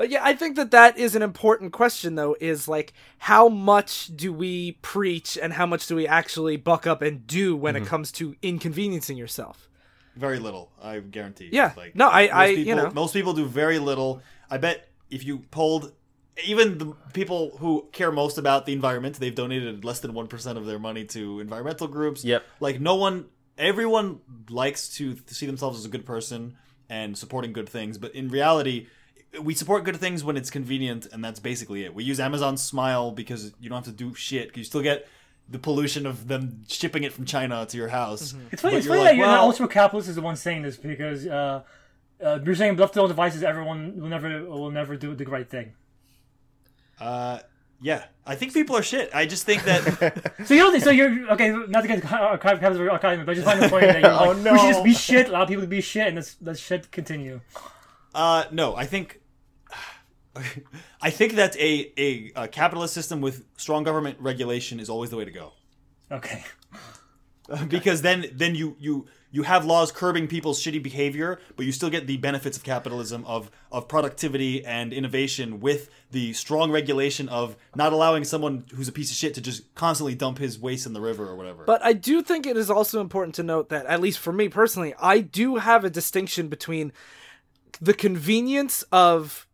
[0.00, 4.06] But yeah, I think that that is an important question, though, is like, how much
[4.16, 7.84] do we preach and how much do we actually buck up and do when Mm-hmm.
[7.84, 9.68] it comes to inconveniencing yourself?
[10.16, 11.50] Very little, I guarantee.
[11.52, 11.72] Yeah.
[11.76, 12.90] Like, No, I- most I- you know.
[12.94, 14.22] most people do very little.
[14.50, 15.92] I bet if you polled
[16.46, 20.56] even the people who care most about the environment, they've donated less than one percent
[20.56, 22.24] of their money to environmental groups.
[22.24, 22.42] Yep.
[22.58, 23.26] Like no one,
[23.58, 26.56] everyone likes to see themselves as a good person
[26.88, 28.86] and supporting good things, but in reality.
[29.42, 31.94] We support good things when it's convenient, and that's basically it.
[31.94, 34.56] We use Amazon Smile because you don't have to do shit.
[34.56, 35.06] You still get
[35.48, 38.34] the pollution of them shipping it from China to your house.
[38.52, 38.74] It's funny.
[38.74, 40.62] But It's you're funny like, that you're well- not ultra capitalist is the one saying
[40.62, 41.62] this because uh,
[42.24, 45.48] uh, you're saying left to own devices, everyone will never will never do the right
[45.48, 45.74] thing.
[47.00, 47.38] Uh,
[47.82, 49.10] yeah, I think people are shit.
[49.14, 50.90] I just think that So you don't think so?
[50.90, 51.50] You're okay.
[51.50, 54.52] Not to get archive archive, but I just find the point that you're like, Oh,
[54.52, 55.28] we should just be shit.
[55.28, 57.40] Allow people to be shit, and let's let shit continue.
[58.14, 59.19] uh, no, I think
[61.02, 65.16] I think that a, a a capitalist system with strong government regulation is always the
[65.16, 65.52] way to go.
[66.10, 66.44] Okay.
[67.68, 71.90] because then then you you you have laws curbing people's shitty behavior, but you still
[71.90, 77.56] get the benefits of capitalism of of productivity and innovation with the strong regulation of
[77.74, 80.92] not allowing someone who's a piece of shit to just constantly dump his waste in
[80.92, 81.64] the river or whatever.
[81.64, 84.48] But I do think it is also important to note that, at least for me
[84.48, 86.92] personally, I do have a distinction between
[87.80, 89.46] the convenience of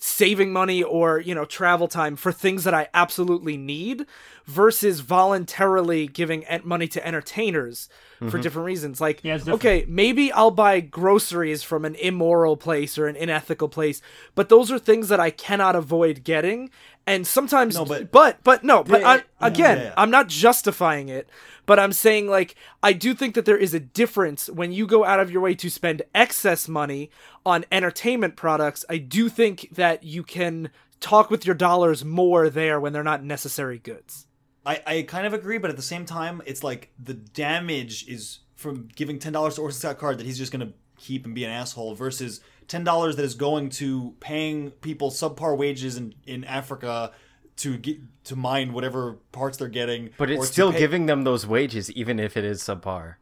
[0.00, 4.06] saving money or, you know, travel time for things that I absolutely need
[4.46, 7.88] versus voluntarily giving money to entertainers
[8.30, 8.42] for mm-hmm.
[8.42, 9.00] different reasons.
[9.00, 9.54] Like, Yeah, different.
[9.56, 14.00] okay, maybe I'll buy groceries from an immoral place or an unethical place,
[14.34, 16.70] but those are things that I cannot avoid getting.
[17.06, 19.94] And sometimes, No, but- but, but no, but Yeah, I, yeah, again, yeah, yeah.
[19.96, 21.28] I'm not justifying it,
[21.66, 25.04] but I'm saying like I do think that there is a difference when you go
[25.04, 27.10] out of your way to spend excess money
[27.44, 28.84] on entertainment products.
[28.88, 33.22] I do think that you can talk with your dollars more there when they're not
[33.22, 34.26] necessary goods.
[34.66, 38.40] I, I kind of agree, but at the same time, it's like the damage is
[38.56, 41.44] from giving ten dollars to Orson Scott Card that he's just gonna keep and be
[41.44, 46.44] an asshole versus ten dollars that is going to paying people subpar wages in, in
[46.44, 47.12] Africa
[47.56, 50.10] to get to mine whatever parts they're getting.
[50.16, 53.16] But it's still pay- giving them those wages, even if it is subpar.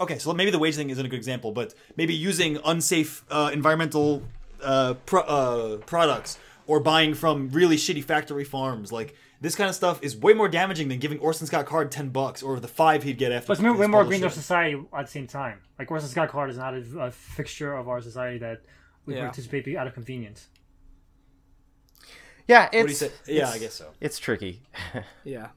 [0.00, 3.50] Okay, so maybe the wage thing isn't a good example, but maybe using unsafe uh,
[3.52, 4.22] environmental
[4.62, 9.74] uh, pro- uh, products or buying from really shitty factory farms, like this kind of
[9.76, 13.02] stuff, is way more damaging than giving Orson Scott Card ten bucks or the five
[13.02, 13.48] he'd get after.
[13.48, 15.60] But it's way, his way more green to our society at the same time.
[15.78, 18.62] Like Orson Scott Card is not a, a fixture of our society that
[19.04, 19.22] we Yeah.
[19.22, 20.48] participate out of convenience.
[22.48, 23.00] Yeah, What do you it's?
[23.02, 23.90] Yeah, it's- I guess so.
[24.00, 24.62] it's tricky.
[25.24, 25.48] Yeah.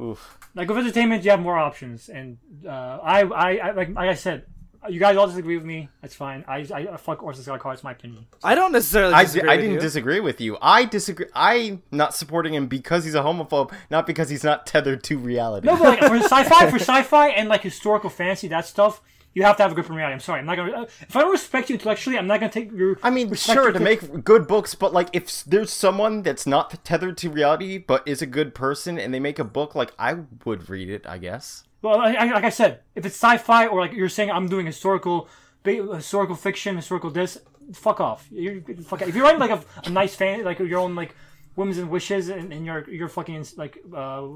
[0.00, 0.38] Oof.
[0.54, 2.70] Like with entertainment, you have more options, and uh,
[3.02, 4.46] I, I, I, like, like I said,
[4.88, 5.88] you guys all disagree with me.
[6.00, 6.44] That's fine.
[6.48, 7.74] I, I, I fuck Orson Scott Card.
[7.74, 8.26] It's my opinion.
[8.42, 9.80] I don't necessarily I, disagree I with didn't you.
[9.80, 10.58] disagree with you.
[10.60, 11.26] I disagree.
[11.34, 15.66] I'm not supporting him because he's a homophobe, not because he's not tethered to reality.
[15.66, 19.00] No, but like for sci-fi, for sci-fi and like historical fantasy, that stuff,
[19.34, 20.12] You have to have a grip on reality.
[20.14, 20.40] I'm sorry.
[20.40, 20.72] I'm not gonna.
[20.72, 22.98] Uh, if I don't respect you intellectually, I'm not gonna take your.
[23.02, 26.84] I mean, sure, to grip- make good books, but like if there's someone that's not
[26.84, 30.16] tethered to reality but is a good person and they make a book, like I
[30.44, 31.64] would read it, I guess.
[31.82, 34.66] Well, I, I, like I said, if it's sci-fi or like you're saying, I'm doing
[34.66, 35.28] historical,
[35.64, 37.38] historical fiction, historical this,
[37.74, 38.28] fuck off.
[38.30, 41.14] You're, fuck If you're writing like a, a nice fan, like your own like
[41.56, 44.26] whims and wishes, and, and you're you're fucking ins- like uh,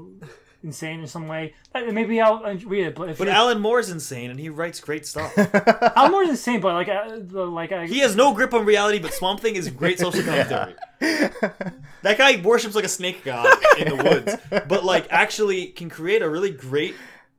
[0.63, 2.95] insane in some way, maybe I'll uh, read it.
[2.95, 5.33] But if But you're, Alan Moore's insane, and he writes great stuff.
[5.95, 9.13] I'm more insane, but like uh, like I, he has no grip on reality, but
[9.13, 10.75] Swamp Thing is great social commentary.
[10.99, 16.21] that guy worships like a snake god in the woods, but like actually can create
[16.21, 16.95] a really great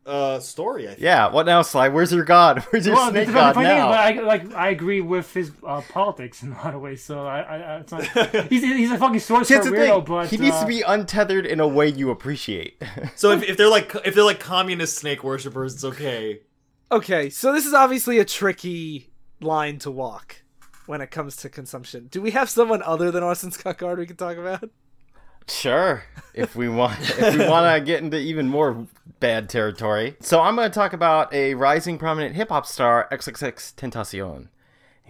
[0.08, 0.84] uh, story.
[0.86, 1.00] I think.
[1.00, 1.88] Yeah, what now, Sly?
[1.88, 2.64] Where's your god?
[2.70, 3.88] Where's your Well, snake god funny thing is, now?
[3.90, 7.04] but I like I agree with his uh, politics in a lot of ways.
[7.04, 8.02] So I, I, I it's not,
[8.48, 10.04] he's he's a fucking sorcerer weirdo, thing.
[10.06, 12.82] but he needs uh, to be untethered in a way you appreciate.
[13.16, 16.40] So if, if they're like if they're like communist snake worshippers, it's okay.
[16.90, 20.42] Okay, so this is obviously a tricky line to walk
[20.86, 22.06] when it comes to consumption.
[22.10, 24.70] Do we have someone other than Orson Scott Card we can talk about?
[25.48, 28.86] Sure, if we want, if we want to get into even more
[29.20, 30.16] bad territory.
[30.20, 34.48] So I'm going to talk about a rising prominent hip hop star, XXX Tentacion,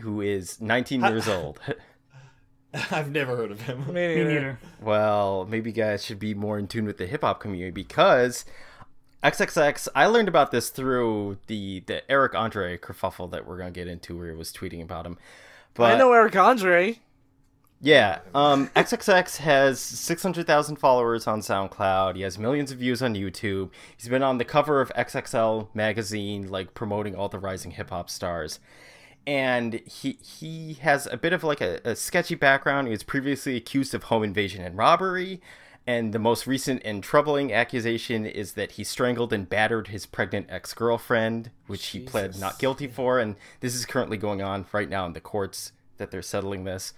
[0.00, 1.60] who is 19 years old.
[2.90, 3.86] I've never heard of him.
[3.86, 4.24] Me me neither.
[4.24, 4.58] neither.
[4.82, 8.44] Well, maybe you guys should be more in tune with the hip hop community because
[9.22, 9.88] XXX.
[9.94, 13.88] I learned about this through the the Eric Andre kerfuffle that we're going to get
[13.88, 15.18] into, where he was tweeting about him.
[15.74, 17.00] But I know Eric Andre.
[17.80, 22.16] Yeah, um, XXX has 600,000 followers on SoundCloud.
[22.16, 23.70] He has millions of views on YouTube.
[23.96, 28.10] He's been on the cover of XXL magazine, like promoting all the rising hip hop
[28.10, 28.58] stars.
[29.28, 32.88] And he he has a bit of like a, a sketchy background.
[32.88, 35.40] He was previously accused of home invasion and robbery.
[35.86, 40.46] And the most recent and troubling accusation is that he strangled and battered his pregnant
[40.50, 43.18] ex girlfriend, which he pled not guilty for.
[43.20, 46.92] And this is currently going on right now in the courts that they're settling this.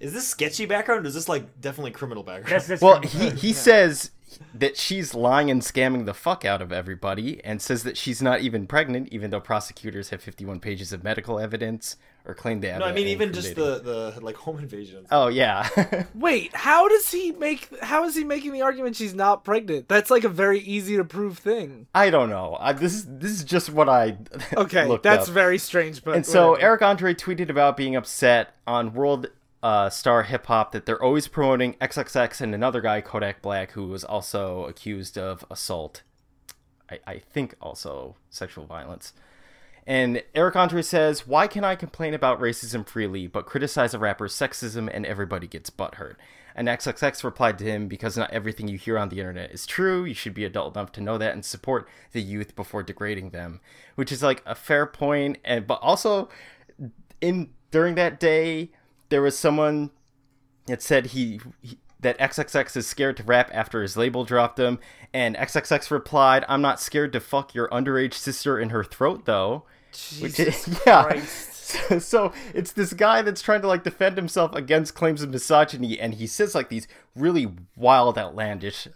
[0.00, 1.04] Is this sketchy background?
[1.04, 2.52] Or is this like definitely criminal background?
[2.52, 4.10] That's, that's Well, pretty- he, he says
[4.52, 8.40] that she's lying and scamming the fuck out of everybody and says that she's not
[8.40, 12.80] even pregnant, even though prosecutors have 51 pages of medical evidence or claim they have.
[12.80, 15.06] no, I mean even just the the like home invasion.
[15.12, 15.68] Oh, yeah.
[16.14, 17.68] Wait, how does he make?
[17.80, 19.88] How is he making the argument she's not pregnant?
[19.88, 21.86] That's like a very easy to prove thing.
[21.94, 22.56] I don't know.
[22.58, 24.16] I, this is this is just what I
[24.56, 25.34] Okay, looked that's up.
[25.34, 26.02] very strange.
[26.02, 26.54] But And so.
[26.54, 29.28] Eric Andre tweeted about being upset on World
[29.64, 33.86] uh, Star Hip Hop that they're always promoting XXX and another guy, Kodak Black, who
[33.86, 36.02] was also accused of assault.
[36.90, 39.14] I, I think also sexual violence.
[39.86, 44.34] And Eric Andre says, Why can I complain about racism freely, but criticize a rapper's
[44.34, 46.16] sexism and everybody gets butthurt?
[46.54, 50.04] And XXX replied to him, Because not everything you hear on the internet is true,
[50.04, 53.60] you should be adult enough to know that and support the youth before degrading them.
[53.94, 56.28] Which is like a fair point, and but also
[57.22, 58.70] in during that day,
[59.08, 59.90] there was someone
[60.66, 64.78] that said he, he that XXX is scared to rap after his label dropped him,
[65.12, 69.64] and XXX replied, "I'm not scared to fuck your underage sister in her throat, though."
[69.92, 71.04] Jesus is, yeah.
[71.04, 71.50] Christ.
[71.64, 75.98] So, so it's this guy that's trying to like defend himself against claims of misogyny,
[75.98, 76.86] and he says like these
[77.16, 78.86] really wild, outlandish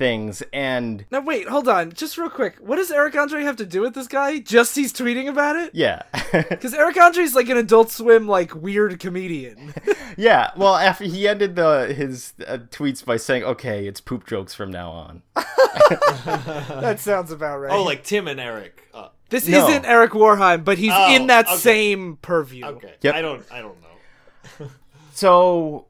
[0.00, 2.56] things, and Now wait, hold on, just real quick.
[2.58, 4.38] What does Eric Andre have to do with this guy?
[4.40, 5.70] Just he's tweeting about it?
[5.74, 6.02] yeah.
[6.32, 9.72] Because Eric Andre's like an Adult Swim like weird comedian.
[10.16, 14.52] Yeah, well, after he ended the his uh, tweets by saying, "Okay, it's poop jokes
[14.54, 17.72] from now on." that sounds about right.
[17.72, 18.82] Oh, like Tim and Eric.
[18.92, 19.68] Uh, this No.
[19.68, 21.56] isn't Eric Wareheim, but he's Oh, in that okay.
[21.56, 22.64] same purview.
[22.66, 22.94] okay.
[23.02, 23.14] Yep.
[23.14, 23.44] I don't.
[23.52, 24.68] I don't know.
[25.14, 25.86] So,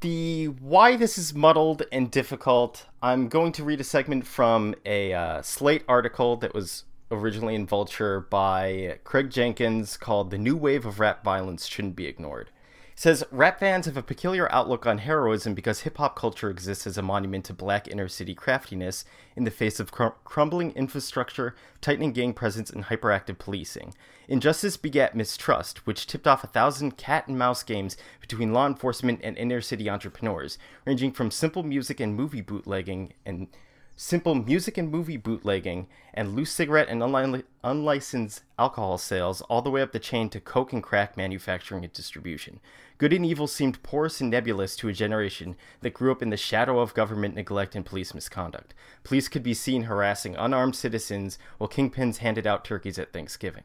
[0.00, 2.86] the why this is muddled and difficult.
[3.02, 7.66] I'm going to read a segment from a uh, Slate article that was originally in
[7.66, 12.50] Vulture by Craig Jenkins called "The New Wave of Rap Violence Shouldn't Be Ignored."
[12.98, 16.96] Says rap fans have a peculiar outlook on heroism because hip hop culture exists as
[16.96, 19.04] a monument to black inner city craftiness
[19.36, 23.92] in the face of cr- crumbling infrastructure, tightening gang presence, and hyperactive policing.
[24.28, 29.20] Injustice begat mistrust, which tipped off a thousand cat and mouse games between law enforcement
[29.22, 30.56] and inner city entrepreneurs,
[30.86, 33.48] ranging from simple music and movie bootlegging and
[33.96, 39.70] simple music and movie bootlegging, and loose cigarette and unli- unlicensed alcohol sales, all the
[39.70, 42.60] way up the chain to coke and crack manufacturing and distribution.
[42.98, 46.36] Good and evil seemed porous and nebulous to a generation that grew up in the
[46.36, 48.74] shadow of government neglect and police misconduct.
[49.02, 53.64] Police could be seen harassing unarmed citizens while kingpins handed out turkeys at Thanksgiving.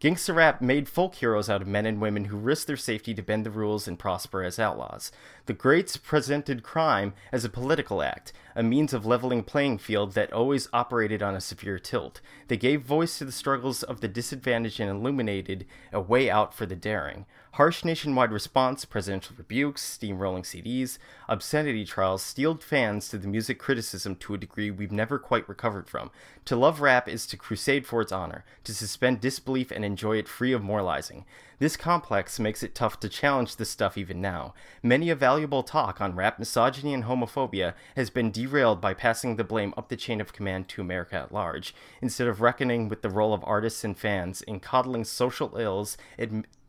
[0.00, 3.22] Gangsta rap made folk heroes out of men and women who risked their safety to
[3.22, 5.12] bend the rules and prosper as outlaws.
[5.44, 10.32] The greats presented crime as a political act, a means of leveling playing field that
[10.32, 12.22] always operated on a severe tilt.
[12.48, 16.64] They gave voice to the struggles of the disadvantaged and illuminated a way out for
[16.64, 17.26] the daring.
[17.54, 24.14] Harsh nationwide response, presidential rebukes, steamrolling CDs, obscenity trials steeled fans to the music criticism
[24.16, 26.12] to a degree we've never quite recovered from.
[26.44, 30.28] To love rap is to crusade for its honor, to suspend disbelief and enjoy it
[30.28, 31.24] free of moralizing.
[31.58, 34.54] This complex makes it tough to challenge this stuff even now.
[34.80, 39.44] Many a valuable talk on rap misogyny and homophobia has been derailed by passing the
[39.44, 43.10] blame up the chain of command to America at large, instead of reckoning with the
[43.10, 45.98] role of artists and fans in coddling social ills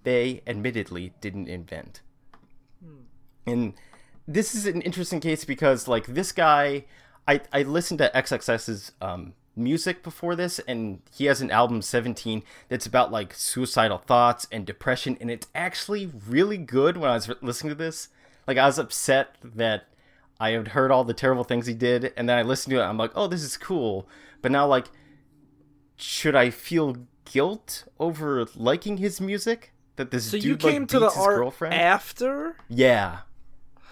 [0.03, 2.01] they admittedly didn't invent.
[3.45, 3.73] And
[4.27, 6.85] this is an interesting case because, like, this guy,
[7.27, 12.43] I, I listened to XXX's um, music before this, and he has an album 17
[12.69, 17.29] that's about like suicidal thoughts and depression, and it's actually really good when I was
[17.41, 18.09] listening to this.
[18.47, 19.85] Like, I was upset that
[20.39, 22.85] I had heard all the terrible things he did, and then I listened to it,
[22.85, 24.07] I'm like, oh, this is cool.
[24.41, 24.87] But now, like,
[25.97, 29.71] should I feel guilt over liking his music?
[30.01, 31.73] That this So dude you came like, to the beats his art girlfriend?
[31.75, 32.55] after?
[32.69, 33.19] yeah.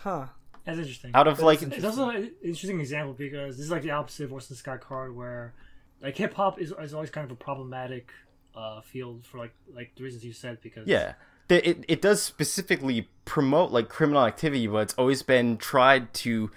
[0.03, 0.25] Huh.
[0.65, 1.11] That's interesting.
[1.13, 3.91] Out of But like, it's, it's also an interesting example because this is like the
[3.91, 5.53] opposite of Orson Scott Card, where
[6.01, 8.09] like hip hop is, is always kind of a problematic
[8.55, 11.13] uh, field for like like the reasons you said because Yeah.
[11.47, 16.49] The- It, it does specifically promote like criminal activity, but it's always been tried to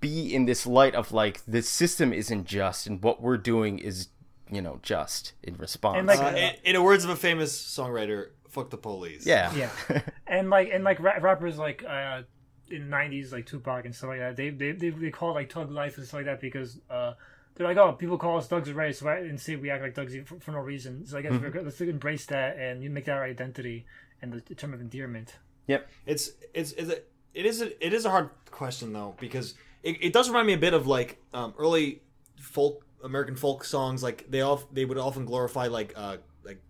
[0.00, 4.08] be in this light of like the system isn't just and what we're doing is
[4.50, 5.98] you know just in response.
[5.98, 9.52] And, like, Uh, in, in the words of a famous songwriter, "Fuck the police." yeah,
[9.54, 9.70] yeah,
[10.26, 12.22] and like and like rappers like uh
[12.70, 15.52] in the '90s like Tupac and stuff like that they they they, they call like
[15.52, 17.14] Thug Life and stuff like that because uh.
[17.58, 19.82] They're like, oh, people call us Thugs of Ray, so I, and say we act
[19.82, 21.06] like Thugs for, for no reason.
[21.06, 21.64] So I guess Mm-hmm.
[21.64, 23.86] let's embrace that and you make that our identity
[24.20, 25.36] and the, the term of endearment.
[25.66, 25.88] Yep.
[26.04, 26.98] it's it's, it's a,
[27.32, 30.52] it is a, it is a hard question though because it, it does remind me
[30.52, 32.02] a bit of like um, early
[32.38, 34.02] folk American folk songs.
[34.02, 36.60] Like they all they would often glorify like uh, like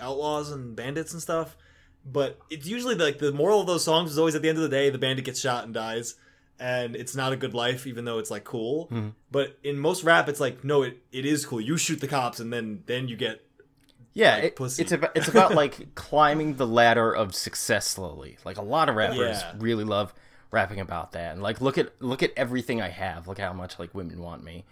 [0.00, 1.56] outlaws and bandits and stuff.
[2.04, 4.62] But it's usually like the moral of those songs is always at the end of
[4.62, 6.14] the day the bandit gets shot and dies,
[6.60, 8.88] and it's not a good life even though it's like cool.
[9.30, 11.60] But in most rap, it's like no, it, it is cool.
[11.60, 13.44] You shoot the cops and then then you get
[14.12, 14.82] Yeah, like it- pussy.
[14.82, 18.38] it's about it's about like climbing the ladder of success slowly.
[18.44, 19.52] Like a lot of rappers Yeah.
[19.58, 20.14] really love
[20.52, 21.32] rapping about that.
[21.32, 23.26] And like look at look at everything I have.
[23.26, 24.64] Look how much like women want me.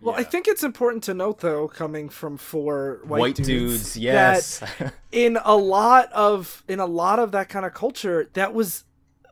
[0.00, 3.94] Well, I think it's important to note, though, coming from four white, White, dudes, dudes,
[3.94, 4.62] that yes.
[5.10, 8.84] in a lot of in a lot of that kind of culture, that was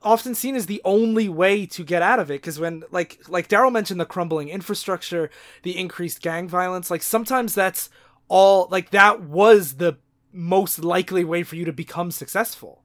[0.03, 2.35] often seen as the only way to get out of it.
[2.35, 5.31] Because when, like, like Daryl mentioned, the crumbling infrastructure,
[5.63, 7.89] the increased gang violence, like sometimes that's
[8.29, 8.69] all.
[8.71, 9.99] Like that was the
[10.33, 12.83] most likely way for you to become successful.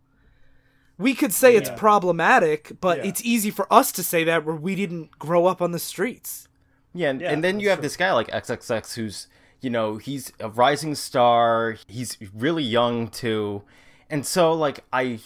[0.97, 3.05] We could say it's problematic, but Yeah.
[3.09, 6.47] it's easy for us to say that where we didn't grow up on the streets.
[6.93, 9.27] Yeah, and, Yeah, and then you have this guy like XXX who's,
[9.61, 11.77] you know, he's a rising star.
[11.87, 13.63] He's really young too,
[14.09, 15.19] and so like I,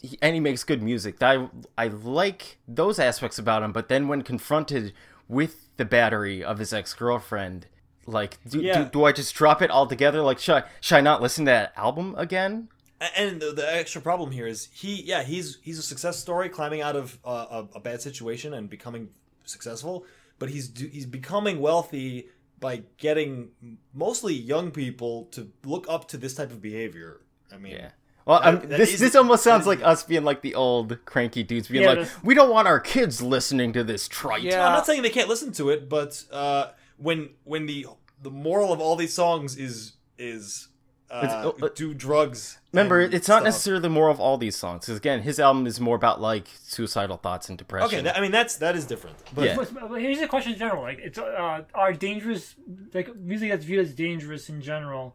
[0.00, 1.22] he, and he makes good music.
[1.22, 3.72] I I like those aspects about him.
[3.72, 4.92] But then when confronted
[5.28, 7.66] with the battery of his ex girlfriend,
[8.06, 8.84] like, do, Yeah.
[8.84, 10.22] do do I just drop it altogether?
[10.22, 12.68] Like, should I should I not listen to that album again?
[13.16, 16.80] And the, the extra problem here is he, yeah, he's he's a success story, climbing
[16.80, 19.08] out of uh, a, a bad situation and becoming
[19.44, 20.06] successful.
[20.38, 22.28] But he's he's becoming wealthy
[22.60, 23.50] by getting
[23.92, 27.20] mostly young people to look up to this type of behavior.
[27.52, 27.90] I mean, Yeah.
[28.26, 30.54] Well, That- I'm, that this is- this almost sounds is- like us being like the
[30.54, 34.08] old cranky dudes being Yeah, like, that's- we don't want our kids listening to this
[34.08, 34.42] trite.
[34.42, 34.66] Yeah.
[34.66, 37.86] I'm not saying they can't listen to it, but uh, when when the
[38.22, 40.68] the moral of all these songs is is
[41.10, 42.58] uh, uh, do drugs.
[42.72, 43.44] Remember, and it's not stuff.
[43.44, 44.86] necessarily the moral of all these songs.
[44.86, 47.86] Because again, his album is more about like suicidal thoughts and depression.
[47.86, 49.16] Okay, that, I mean that's that is different.
[49.34, 49.56] But Yeah.
[49.56, 52.54] But, but here's a question in general: like, it's uh, are dangerous
[52.92, 55.14] like music that's viewed as dangerous in general?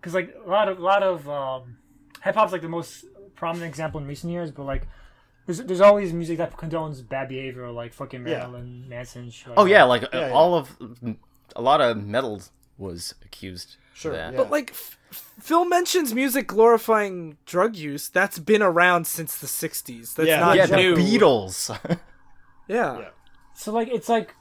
[0.00, 1.76] Because like a lot of a lot of um,
[2.24, 3.04] hip hop's like the most
[3.34, 4.86] prominent example in recent years, but like.
[5.46, 8.38] There's, there's always music that condones bad behavior, like fucking Yeah.
[8.38, 9.30] Marilyn Manson.
[9.30, 10.32] Shit like oh yeah, like Yeah, uh, yeah.
[10.32, 10.76] all of
[11.54, 12.42] a lot of metal
[12.78, 13.76] was accused.
[13.96, 14.30] Sure, yeah.
[14.30, 14.98] But like F-
[15.40, 18.08] Phil mentions music glorifying drug use.
[18.10, 20.14] That's been around since the '60s.
[20.14, 20.40] That's Yeah.
[20.40, 20.94] not yeah, the new.
[20.96, 21.70] Beatles.
[22.68, 22.98] Yeah.
[22.98, 23.08] Yeah.
[23.54, 24.34] So like it's like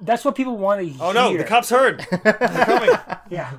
[0.00, 0.96] that's what people want to hear.
[1.02, 2.06] oh no, the cops heard.
[2.22, 2.90] They're coming.
[3.30, 3.52] Yeah.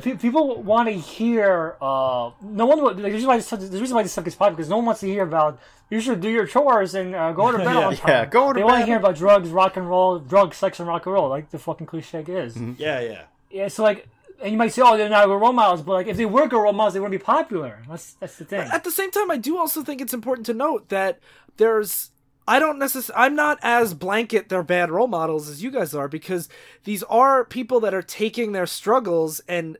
[0.00, 1.76] People want to hear.
[1.80, 2.82] Uh, no one.
[2.82, 4.76] would- Like, the reason why this, the reason why this stuff gets popular because no
[4.76, 5.60] one wants to hear about.
[5.90, 8.08] You should do your chores and uh, go to bed Yeah, on time.
[8.08, 10.88] yeah, go to They want to hear about drugs, rock and roll, drugs, sex, and
[10.88, 12.56] rock and roll, like the fucking cliche is.
[12.56, 13.22] Yeah, yeah.
[13.50, 13.68] Yeah.
[13.68, 14.08] So like,
[14.42, 16.46] and you might say, "Oh, they're not good role models," but like if they were
[16.46, 17.82] good role models, they wouldn't be popular.
[17.88, 18.60] That's that's the thing.
[18.60, 21.20] At the same time, I do also think it's important to note that
[21.56, 22.10] there's.
[22.48, 23.26] I don't necessarily.
[23.26, 26.48] I'm not as blanket they're bad role models as you guys are because
[26.84, 29.76] these are people that are taking their struggles and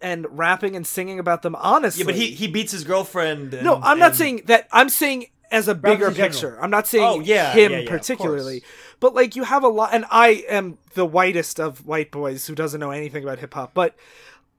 [0.00, 2.00] and rapping and singing about them honestly.
[2.02, 3.54] Yeah, but he he beats his girlfriend.
[3.54, 4.66] And, No, I'm not saying that.
[4.72, 6.58] I'm saying as a bigger picture.
[6.60, 8.62] I'm not saying Oh, yeah, him yeah, yeah, of particularly.
[9.00, 12.54] But like you have a lot and I am the whitest of white boys who
[12.54, 13.94] doesn't know anything about hip hop, but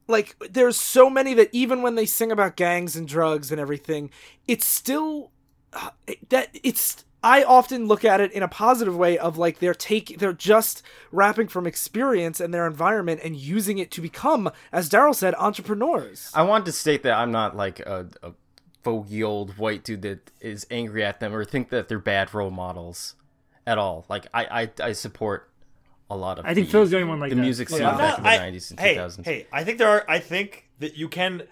[0.08, 4.10] like there's so many that even when they sing about gangs and drugs and everything,
[4.48, 5.32] it's still
[5.74, 5.92] uh,
[6.30, 10.18] that it's I often look at it in a positive way of like they're taking
[10.18, 10.82] they're just
[11.12, 16.32] rapping from experience and their environment and using it to become, as Daryl said, entrepreneurs.
[16.34, 18.32] I want to state that I'm not like a, a
[18.84, 22.52] fogey old white dude that is angry at them or think that they're bad role
[22.52, 23.16] models
[23.70, 24.04] at all.
[24.10, 25.50] Like I, I, I support
[26.10, 26.46] a lot of.
[26.46, 27.42] I think the, Phil's the only one like the that.
[27.42, 27.98] music scene Yeah.
[27.98, 29.26] Back in the '90s and hey, 2000s.
[29.26, 30.04] Hey, I think there are.
[30.10, 31.44] I think that you can,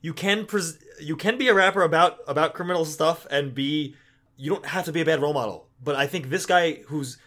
[0.00, 3.94] you can, pres- you can be a rapper about about criminal stuff and be.
[4.38, 7.18] You don't have to be a bad role model, but I think this guy who's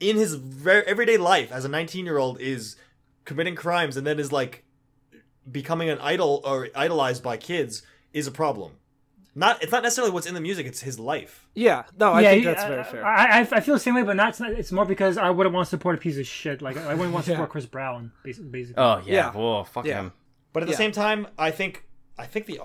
[0.00, 2.76] in his ver- everyday life as a 19 year old is
[3.24, 4.64] committing crimes and then is like
[5.50, 7.82] becoming an idol or idolized by kids
[8.12, 8.72] is a problem.
[9.38, 11.46] Not it's not necessarily what's in the music; it's his life.
[11.54, 13.04] Yeah, no, I yeah, think he- that's uh, very fair.
[13.06, 14.40] I, I, I feel the same way, but not.
[14.40, 16.62] It's, more because I wouldn't want to support a piece of shit.
[16.62, 18.48] Like I wouldn't want to support Chris Brown, basically.
[18.48, 18.82] basically.
[18.82, 19.30] Oh yeah, Yeah.
[19.32, 20.00] whoa, fuck Yeah.
[20.00, 20.12] him.
[20.54, 20.78] But at the Yeah.
[20.78, 21.84] same time, I think
[22.18, 22.60] I think the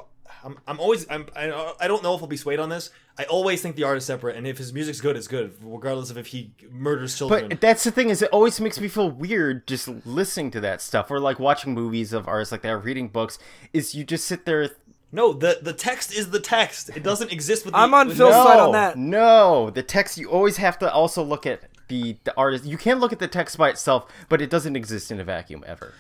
[0.46, 2.90] I'm, I'm always I'm I, I don't know if I'll be swayed on this.
[3.20, 6.10] I always think the art is separate, and if his music's good, it's good, regardless
[6.10, 7.50] of if he murders children.
[7.50, 10.82] But that's the thing is, it always makes me feel weird just listening to that
[10.82, 13.38] stuff, or like watching movies of artists like that, or reading books.
[13.74, 14.70] Is you just sit there.
[15.12, 16.90] No, the the text is the text.
[16.96, 17.74] It doesn't exist with.
[17.74, 18.98] The, I'm on with- Phil's no, side on that.
[18.98, 20.18] No, the text.
[20.18, 22.66] You always have to also look at the the artist.
[22.66, 25.64] You can't look at the text by itself, but it doesn't exist in a vacuum
[25.68, 25.94] ever.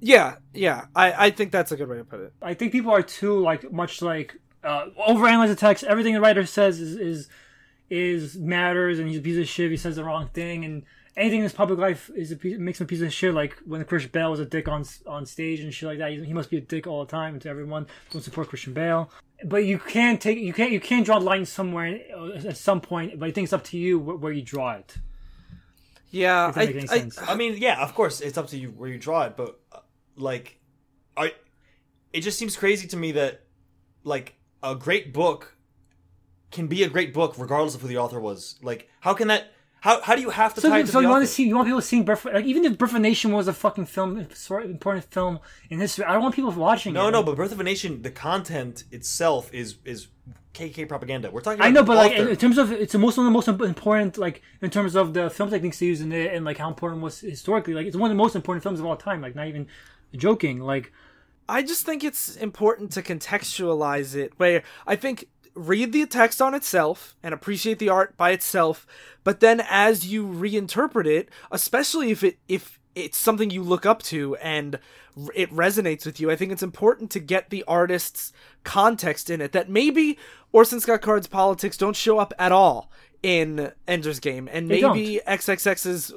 [0.00, 0.86] Yeah, yeah.
[0.94, 2.32] I, I think that's a good way to put it.
[2.42, 5.84] I think people are too like much like uh, overanalyze the text.
[5.84, 7.28] Everything the writer says is is
[7.88, 9.70] is matters, and he's a piece of shit.
[9.70, 10.82] He says the wrong thing, and
[11.16, 13.34] anything in his public life is a piece, makes him a piece of shit.
[13.34, 16.12] Like when Chris Bale was a dick on on stage and shit like that.
[16.12, 17.86] He, must be a dick all the time to everyone.
[18.10, 19.10] Don't support Christian Bale.
[19.44, 22.80] But you can take you can't you can't draw a line somewhere uh, at some
[22.80, 23.18] point.
[23.18, 24.96] But I think it's up to you where, where you draw it.
[26.10, 27.18] Yeah, I, I- sense.
[27.20, 29.80] I mean, yeah, of course, it's up to you where you draw it, but uh,
[30.16, 30.60] like,
[31.16, 31.34] I,
[32.12, 33.42] it just seems crazy to me that
[34.04, 35.56] like a great book
[36.52, 38.56] can be a great book regardless of who the author was.
[38.62, 39.52] Like, how can that?
[39.86, 41.22] How how do you have to So, tie you- it to so the you want
[41.22, 41.28] author?
[41.28, 43.46] to see you want people seeing Birth like even if Birth of a Nation was
[43.46, 45.38] a fucking film sort of important film
[45.70, 47.12] in history, I don't want people watching No, it.
[47.12, 50.08] no, no, but Birth of a Nation, the content itself is is
[50.54, 51.30] KK propaganda.
[51.30, 51.60] We're talking.
[51.60, 52.22] About I know, the but like author.
[52.22, 54.96] in, in terms of it's the most one of the most important like in terms
[54.96, 57.74] of the film techniques they use in it and like how important it was historically.
[57.74, 59.20] Like it's one of the most important films of all time.
[59.20, 59.66] Like not even
[60.16, 60.58] joking.
[60.72, 60.92] Like
[61.48, 66.54] I just think it's important to contextualize it where I think read the text on
[66.54, 68.86] itself and appreciate the art by itself,
[69.24, 74.02] but then as you reinterpret it, especially if it if it's something you look up
[74.02, 74.78] to and
[75.34, 78.32] it resonates with you, I think it's important to get the artist's
[78.64, 80.18] context in it that maybe
[80.52, 82.90] Orson Scott Card's politics don't show up at all
[83.22, 86.12] in Ender's Game and They maybe XXX's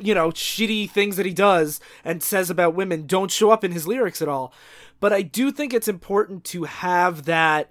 [0.00, 3.72] you know, shitty things that he does and says about women don't show up in
[3.72, 4.52] his lyrics at all.
[5.00, 7.70] But I do think it's important to have that.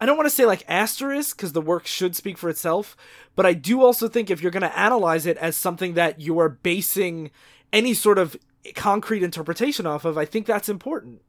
[0.00, 2.96] I don't want to say like asterisk because the work should speak for itself,
[3.34, 6.38] but I do also think if you're going to analyze it as something that you
[6.38, 7.30] are basing
[7.72, 8.36] any sort of
[8.74, 11.22] concrete interpretation off of, I think that's important.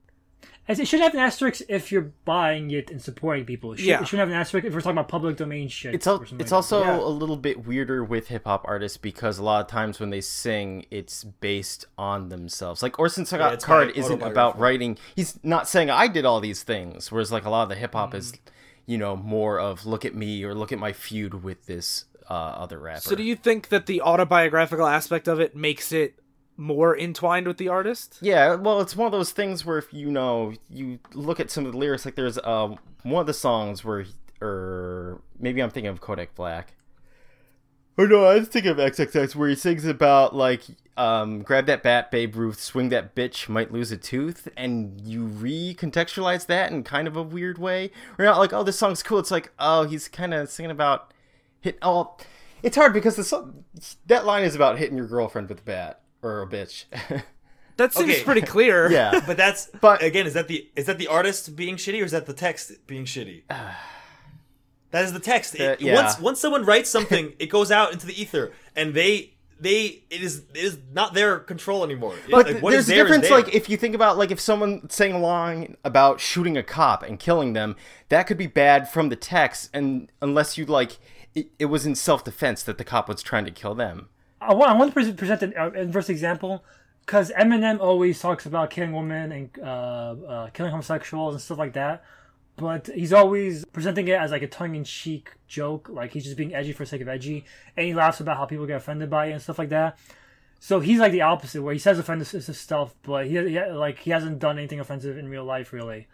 [0.78, 3.72] It should have an asterisk if you're buying it and supporting people.
[3.74, 4.02] It, should, Yeah.
[4.02, 5.96] it should have an asterisk if we're talking about public domain shit.
[5.96, 7.00] It's al- or it's like also Yeah.
[7.00, 10.22] a little bit weirder with hip hop artists because a lot of times when they
[10.22, 12.84] sing, it's based on themselves.
[12.84, 15.00] Like Orson Scott it's Card kind isn't about writing.
[15.16, 17.12] He's not saying I did all these things.
[17.12, 18.38] Whereas like a lot of the hip hop is, Mm.
[18.86, 22.34] you know, more of look at me or look at my feud with this uh,
[22.34, 23.00] other rapper.
[23.02, 26.14] So do you think that the autobiographical aspect of it makes it
[26.60, 28.18] more entwined with the artist?
[28.22, 31.66] Yeah, well, it's one of those things where if you know, you look at some
[31.66, 34.06] of the lyrics, like there's um one of the songs where,
[34.42, 36.76] or maybe I'm thinking of Kodak Black.
[37.98, 40.64] Or no, I was thinking of XXX where he sings about like,
[40.96, 45.28] um, grab that bat, Babe Ruth, swing that bitch, might lose a tooth, and you
[45.28, 47.92] recontextualize that in kind of a weird way.
[48.18, 49.20] We're not like, oh, this song's cool.
[49.20, 51.14] It's like, oh, he's kind of singing about
[51.60, 51.78] hit.
[51.82, 52.16] Oh,
[52.64, 53.66] it's hard because the song,
[54.08, 56.86] that line is about hitting your girlfriend with a bat or a bitch.
[57.78, 58.24] That seems Okay.
[58.26, 58.92] pretty clear.
[58.92, 62.02] yeah, But that's But- but again, is that the is that the artist being shitty
[62.02, 63.44] or is that the text being shitty?
[64.92, 65.56] that is the text.
[65.56, 65.96] It- Uh, yeah.
[65.96, 70.22] Once once someone writes something, it goes out into the ether, and they they it
[70.22, 72.16] is it is not their control anymore.
[72.16, 73.28] It- But like, th- what is there's a there is difference.
[73.30, 73.38] there.
[73.40, 77.20] Like if you think about like if someone saying along about shooting a cop and
[77.20, 77.76] killing them,
[78.10, 80.98] that could be bad from the text, and unless you like,
[81.34, 84.10] it, it was in self defense that the cop was trying to kill them.
[84.42, 86.64] I want, I want to present, present an uh, inverse example
[87.06, 91.74] because Eminem always talks about killing women and uh, uh, killing homosexuals and stuff like
[91.74, 92.04] that.
[92.56, 96.74] But he's always presenting it as like a tongue-in-cheek joke, like he's just being edgy
[96.74, 97.46] for the sake of edgy,
[97.78, 99.98] and he laughs about how people get offended by it and stuff like that.
[100.60, 104.12] So he's like the opposite, where he says offensive stuff, but he, he like he
[104.12, 106.08] hasn't done anything offensive in real life, really.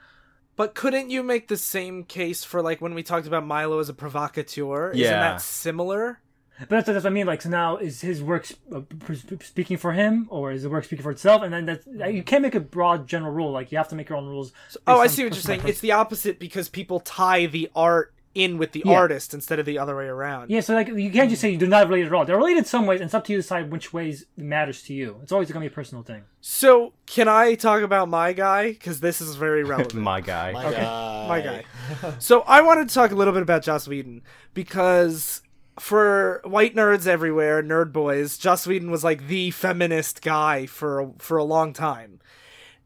[0.55, 3.89] But couldn't you make the same case for like when we talked about Milo as
[3.89, 4.93] a provocateur?
[4.93, 5.05] Yeah.
[5.05, 6.19] Isn't that similar?
[6.59, 7.27] But that's, that's what I mean.
[7.27, 8.81] Like, so now is his work sp- uh,
[9.41, 11.41] speaking for him, or is the work speaking for itself?
[11.41, 13.51] And then that's you can't make a broad general rule.
[13.51, 14.53] Like, you have to make your own rules.
[14.87, 15.61] Oh, I see what you're person saying.
[15.65, 18.97] It's the opposite because people tie the art in with the Yeah.
[18.97, 20.49] artist instead of the other way around.
[20.51, 22.25] Yeah, so like you can't just say you're not related at all.
[22.25, 24.93] They're related some ways, and it's up to you to decide which ways matters to
[24.93, 25.19] you.
[25.23, 26.23] It's always gonna be a personal thing.
[26.41, 28.73] So, can I talk about my guy?
[28.73, 29.93] Because this is very relevant.
[29.95, 30.51] My guy.
[30.51, 31.27] my guy.
[31.29, 31.63] my guy.
[32.19, 34.21] so I wanted to talk a little bit about Joss Whedon
[34.53, 35.41] because
[35.79, 41.37] for white nerds everywhere, nerd boys, Joss Whedon was like the feminist guy for for
[41.37, 42.19] a long time,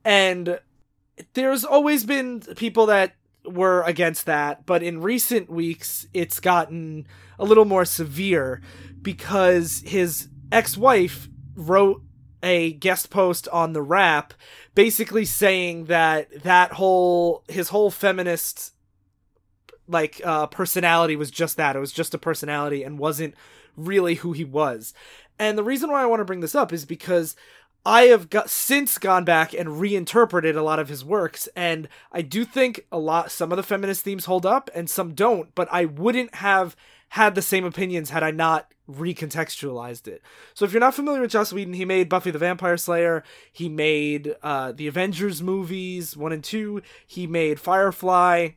[0.03, 0.59] and
[1.33, 3.13] there's always been people that
[3.45, 8.61] were against that, but in recent weeks it's gotten a little more severe
[9.01, 12.01] because his ex-wife wrote
[12.41, 14.33] a guest post on the Wrap
[14.75, 18.73] basically saying that that whole his whole feminist
[19.89, 21.75] like uh personality was just that.
[21.75, 23.35] It was just a personality and wasn't
[23.75, 24.93] really who he was.
[25.37, 27.35] And the reason why i want to bring this up is because
[27.85, 32.21] i have got since gone back and reinterpreted a lot of his works and i
[32.21, 35.67] do think a lot some of the feminist themes hold up and some don't but
[35.71, 36.75] i wouldn't have
[37.09, 40.23] had the same opinions had i not recontextualized it.
[40.55, 43.69] So if you're not familiar with joss whedon he made buffy the vampire slayer he
[43.69, 48.49] made uh the avengers movies one and two he made firefly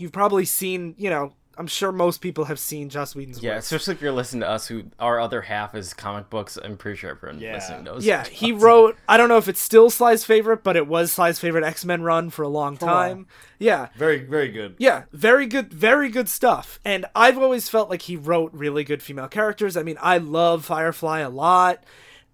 [0.00, 3.42] you've probably seen, you know, I'm sure most people have seen Joss Whedon's work.
[3.44, 3.66] Yeah, works.
[3.66, 6.56] especially if you're listening to us, who our other half is comic books.
[6.56, 7.54] I'm pretty sure everyone Yeah.
[7.54, 8.06] listening knows.
[8.06, 8.96] Yeah, he wrote.
[9.06, 12.00] I don't know if it's still Sly's favorite, but it was Sly's favorite X Men
[12.02, 12.94] run for a long a while.
[12.94, 13.26] time.
[13.58, 14.76] Yeah, Very very good.
[14.78, 16.80] yeah, very good, very good stuff.
[16.82, 19.76] And I've always felt like he wrote really good female characters.
[19.76, 21.84] I mean, I love Firefly a lot,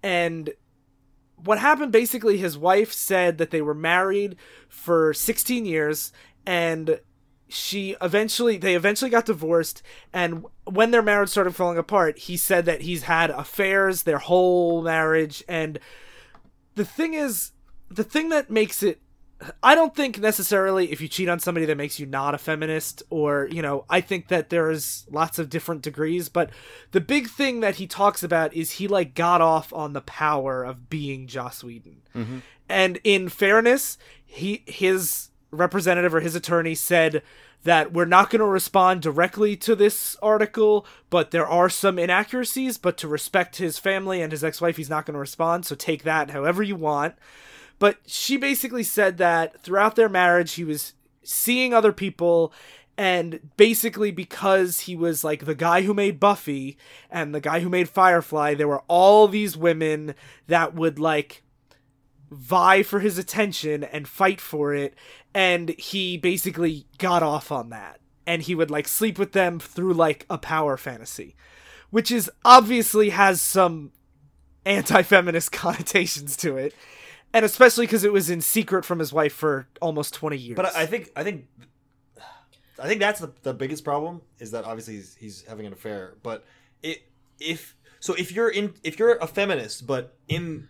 [0.01, 0.51] and
[1.35, 4.37] what happened basically, his wife said that they were married
[4.69, 6.13] for 16 years,
[6.45, 6.99] and
[7.49, 9.81] she eventually they eventually got divorced
[10.11, 14.81] and when their marriage started falling apart he said that he's had affairs their whole
[14.81, 15.79] marriage and
[16.75, 17.51] the thing is
[17.89, 19.01] the thing that makes it
[19.61, 23.03] I don't think necessarily if you cheat on somebody that makes you not a feminist
[23.11, 26.49] or, you know, I think that there's lots of different degrees, but
[26.91, 30.63] the big thing that he talks about is he like got off on the power
[30.63, 32.01] of being Joss Whedon.
[32.15, 32.37] Mm-hmm.
[32.67, 37.21] And in fairness, he his representative or his attorney said
[37.63, 42.77] that we're not going to respond directly to this article, but there are some inaccuracies,
[42.77, 46.03] but to respect his family and his ex-wife, he's not going to respond, so take
[46.03, 47.15] that however you want.
[47.79, 50.93] But she basically said that throughout their marriage, he was
[51.23, 52.53] seeing other people,
[52.97, 56.77] and basically because he was like the guy who made Buffy
[57.11, 60.15] and the guy who made Firefly, there were all these women
[60.47, 61.43] that would like
[62.29, 64.95] vie for his attention and fight for it,
[65.33, 67.99] and he basically got off on that.
[68.25, 71.35] And he would like sleep with them through like a power fantasy,
[71.89, 73.91] which is obviously has some
[74.65, 76.73] anti-feminist connotations to it
[77.33, 80.75] and especially because it was in secret from his wife for almost 20 years But
[80.75, 81.47] I I think I think
[82.79, 86.15] I think that's the, the biggest problem is that obviously he's, he's having an affair.
[86.23, 86.45] But
[86.83, 87.03] it
[87.39, 90.67] if so if you're in if you're a feminist, but in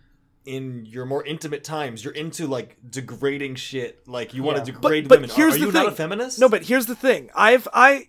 [0.48, 4.08] in your more intimate times, you're into like degrading shit.
[4.08, 5.30] Like you want to degrade but women.
[5.30, 6.40] Are- here's are, the you thing not a feminist?
[6.40, 8.08] no but here's the thing i've i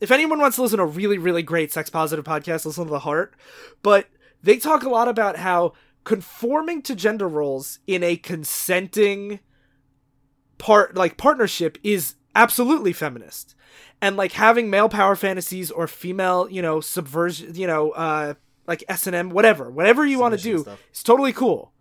[0.00, 2.90] if anyone wants to listen to a really really great sex positive podcast listen to
[2.90, 3.34] the heart
[3.82, 4.08] but
[4.42, 5.72] they talk a lot about how
[6.04, 9.40] conforming to gender roles in a consenting
[10.58, 13.54] part like partnership is absolutely feminist
[14.00, 18.34] and like having male power fantasies or female you know subversion you know uh
[18.66, 20.82] like s&m whatever whatever you want to do stuff.
[20.90, 21.72] it's totally cool.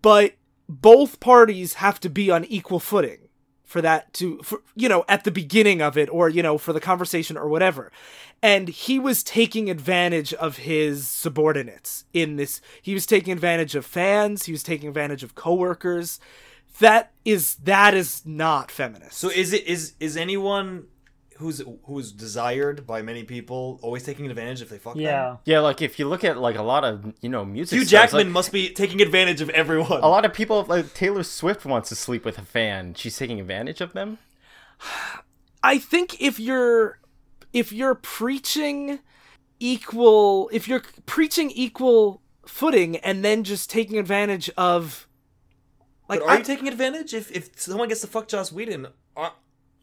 [0.00, 0.34] But
[0.68, 3.18] both parties have to be on equal footing
[3.64, 6.72] for that to for, you know at the beginning of it or you know for
[6.72, 7.90] the conversation or whatever.
[8.42, 12.60] And he was taking advantage of his subordinates in this.
[12.82, 16.20] He was taking advantage of fans he was taking advantage of coworkers.
[16.80, 19.16] That is that is not feminist.
[19.16, 20.86] So is it is is anyone
[21.42, 25.02] who's who's desired by many people, always taking advantage if they fuck them?
[25.02, 25.36] Yeah.
[25.44, 27.78] Yeah, like if you look at like a lot of you know music.
[27.78, 30.00] Hugh stars, Jackman like, must be taking advantage of everyone.
[30.02, 32.94] a lot of people like Taylor Swift wants to sleep with a fan.
[32.94, 34.18] She's taking advantage of them.
[35.62, 36.98] I think if you're
[37.52, 39.00] if you're preaching
[39.60, 45.06] equal if you're preaching equal footing and then just taking advantage of
[46.08, 48.88] like but are I, you taking advantage if if someone gets to fuck Joss Whedon?
[49.16, 49.32] Are,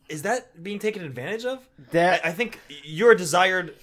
[0.10, 1.60] is that being taken advantage of?
[1.92, 3.76] That- I, I think you're a desired.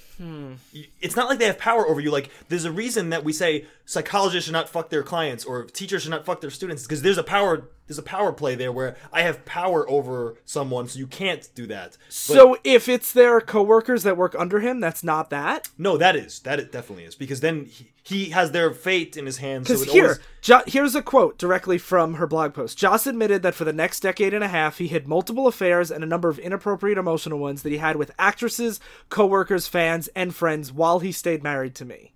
[1.00, 2.10] It's not like they have power over you.
[2.10, 6.02] Like there's a reason that we say psychologists should not fuck their clients or teachers
[6.02, 8.97] should not fuck their students because there's a power there's a power play there where
[9.12, 11.97] I have power over someone, so you can't do that.
[12.07, 15.68] But- so if it's their coworkers that work under him, that's not that.
[15.78, 19.26] no, that is that it definitely is because then he, he has their fate in
[19.26, 19.68] his hands.
[19.68, 22.76] Because it here, always- jo- here's a quote directly from her blog post.
[22.78, 26.03] Joss admitted that for the next decade and a half, he had multiple affairs and
[26.03, 28.80] a number of inappropriate emotional ones that he had with actresses,
[29.11, 32.12] coworkers, fans, and friends while he stayed married to me.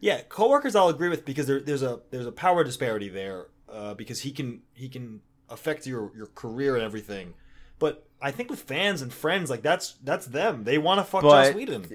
[0.00, 3.94] Yeah, coworkers I'll agree with because there, there's a there's a power disparity there uh,
[3.94, 7.34] because he can he can affect your your career and everything.
[7.78, 10.64] But I think with fans and friends, like that's that's them.
[10.64, 11.86] They want to fuck But- Joss Whedon.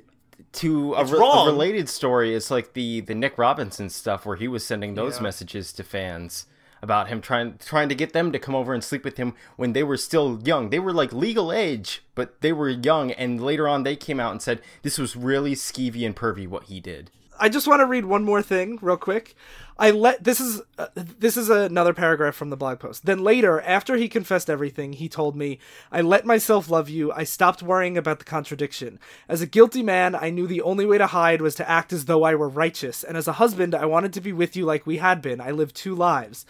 [0.53, 4.47] to a, re- a related story is like the the Nick Robinson stuff where he
[4.47, 5.23] was sending those Yeah.
[5.23, 6.45] messages to fans
[6.83, 9.73] about him trying trying to get them to come over and sleep with him when
[9.73, 10.69] they were still young.
[10.69, 14.31] They were like legal age, but they were young and later on they came out
[14.31, 17.09] and said this was really skeevy and pervy what he did.
[17.39, 19.35] I just want to read one more thing real quick.
[19.79, 23.05] I let this is uh, this is another paragraph from the blog post.
[23.05, 25.59] Then later, after he confessed everything, he told me,
[25.91, 27.11] "I let myself love you.
[27.11, 28.99] I stopped worrying about the contradiction.
[29.29, 32.05] As a guilty man, I knew the only way to hide was to act as
[32.05, 34.87] though I were righteous, and as a husband, I wanted to be with you like
[34.87, 35.39] we had been.
[35.39, 36.45] I lived two lives."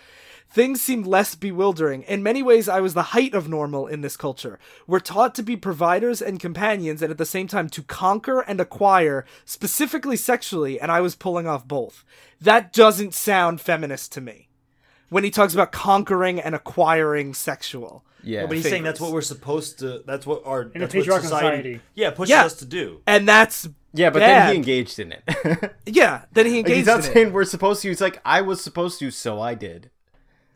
[0.49, 2.03] Things seemed less bewildering.
[2.03, 4.57] In many ways, I was the height of normal in this culture.
[4.87, 8.59] We're taught to be providers and companions, and at the same time to conquer and
[8.61, 12.05] acquire, specifically sexually, and I was pulling off both.
[12.39, 14.47] That doesn't sound feminist to me.
[15.09, 18.03] When he talks about conquering and acquiring sexual.
[18.23, 18.45] Yeah.
[18.45, 20.03] But he's saying that's what we're supposed to.
[20.05, 21.81] That's what our a that's what patriarchal society, society.
[21.95, 22.43] yeah pushes Yeah.
[22.45, 23.01] us to do.
[23.07, 24.47] And that's yeah, but bad.
[24.47, 25.73] then he engaged in it.
[25.85, 27.03] Yeah, then he engaged not in it.
[27.03, 27.87] He's not saying we're supposed to.
[27.89, 29.91] He's like I was supposed to, so I did.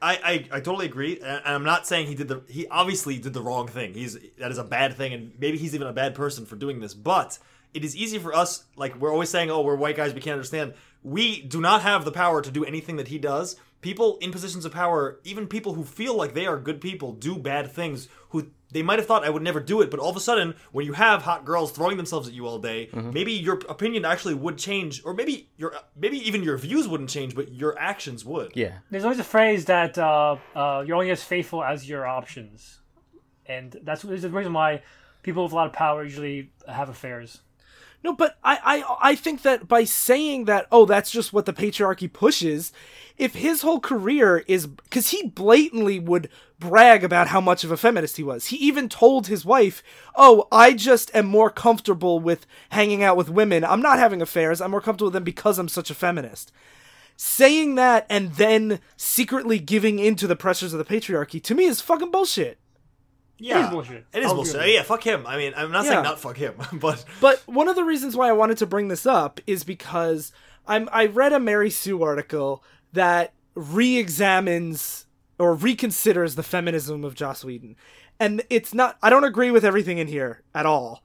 [0.01, 3.33] I, I, I totally agree, and I'm not saying he did the he obviously did
[3.33, 3.93] the wrong thing.
[3.93, 6.79] He's that is a bad thing, and maybe he's even a bad person for doing
[6.79, 6.93] this.
[6.93, 7.37] But
[7.73, 10.33] it is easy for us, like we're always saying, oh, we're white guys, we can't
[10.33, 10.73] understand.
[11.03, 13.55] We do not have the power to do anything that he does.
[13.81, 17.37] People in positions of power, even people who feel like they are good people, do
[17.37, 18.07] bad things.
[18.29, 20.55] Who they might have thought I would never do it, but all of a sudden,
[20.71, 24.33] when you have hot girls throwing themselves at you all day, maybe your opinion actually
[24.33, 28.53] would change, or maybe your maybe even your views wouldn't change, but your actions would.
[28.55, 28.77] Yeah.
[28.89, 32.79] There's always a phrase that uh, uh, you're only as faithful as your options,
[33.45, 34.83] and that's there's the reason why
[35.23, 37.41] people with a lot of power usually have affairs.
[38.03, 41.53] No, but I, I I think that by saying that, oh, that's just what the
[41.53, 42.71] patriarchy pushes.
[43.17, 47.77] If his whole career is because he blatantly would brag about how much of a
[47.77, 48.47] feminist he was.
[48.47, 49.83] He even told his wife,
[50.15, 53.63] "Oh, I just am more comfortable with hanging out with women.
[53.63, 54.61] I'm not having affairs.
[54.61, 56.51] I'm more comfortable with them because I'm such a feminist."
[57.17, 61.81] Saying that and then secretly giving into the pressures of the patriarchy to me is
[61.81, 62.57] fucking bullshit.
[63.41, 64.05] Yeah, bullshit.
[64.13, 64.67] It is bullshit.
[64.69, 65.25] Yeah, fuck him.
[65.25, 65.91] I mean, I'm not Yeah.
[65.91, 68.87] saying not fuck him, but But one of the reasons why I wanted to bring
[68.87, 70.31] this up is because
[70.67, 72.63] I'm I read a Mary Sue article
[72.93, 75.05] that re-examines
[75.39, 77.75] or reconsiders the feminism of Joss Whedon.
[78.19, 81.03] And it's not I don't agree with everything in here at all.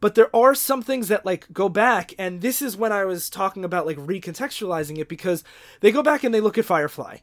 [0.00, 3.28] But there are some things that like go back and this is when I was
[3.30, 5.42] talking about like recontextualizing it because
[5.80, 7.18] they go back and they look at Firefly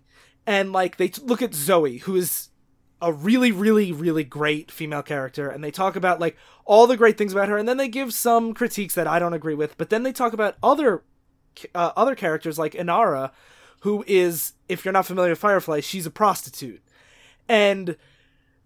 [0.48, 2.50] and like they t- look at Zoe who is
[3.06, 6.36] a really really really great female character and they talk about like
[6.66, 9.34] all the great things about her and then they give some critiques that I don't
[9.34, 11.04] agree with but then they talk about other
[11.76, 13.30] uh, other characters like Inara
[13.82, 16.82] who is if you're not familiar with Firefly she's a prostitute
[17.48, 17.96] and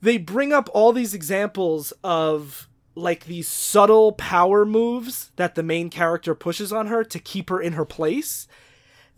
[0.02, 5.90] they bring up all these examples of like these subtle power moves that the main
[5.90, 8.48] character pushes on her to keep her in her place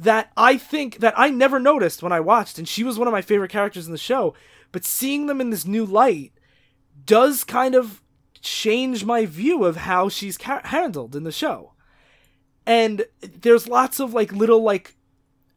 [0.01, 3.11] that I think that I never noticed when I watched, and she was one of
[3.11, 4.33] my favorite characters in the show.
[4.71, 6.33] But seeing them in this new light
[7.05, 8.01] does kind of
[8.41, 11.73] change my view of how she's ca- handled in the show.
[12.65, 14.95] And there's lots of like little like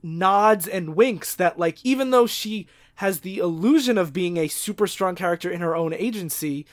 [0.03, 4.87] nods and winks that like even though she has the illusion of being a super
[4.87, 6.67] strong character in her own agency,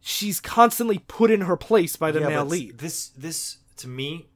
[0.00, 2.78] she's constantly put in her place by the Yeah, male lead.
[2.78, 4.28] This this to me,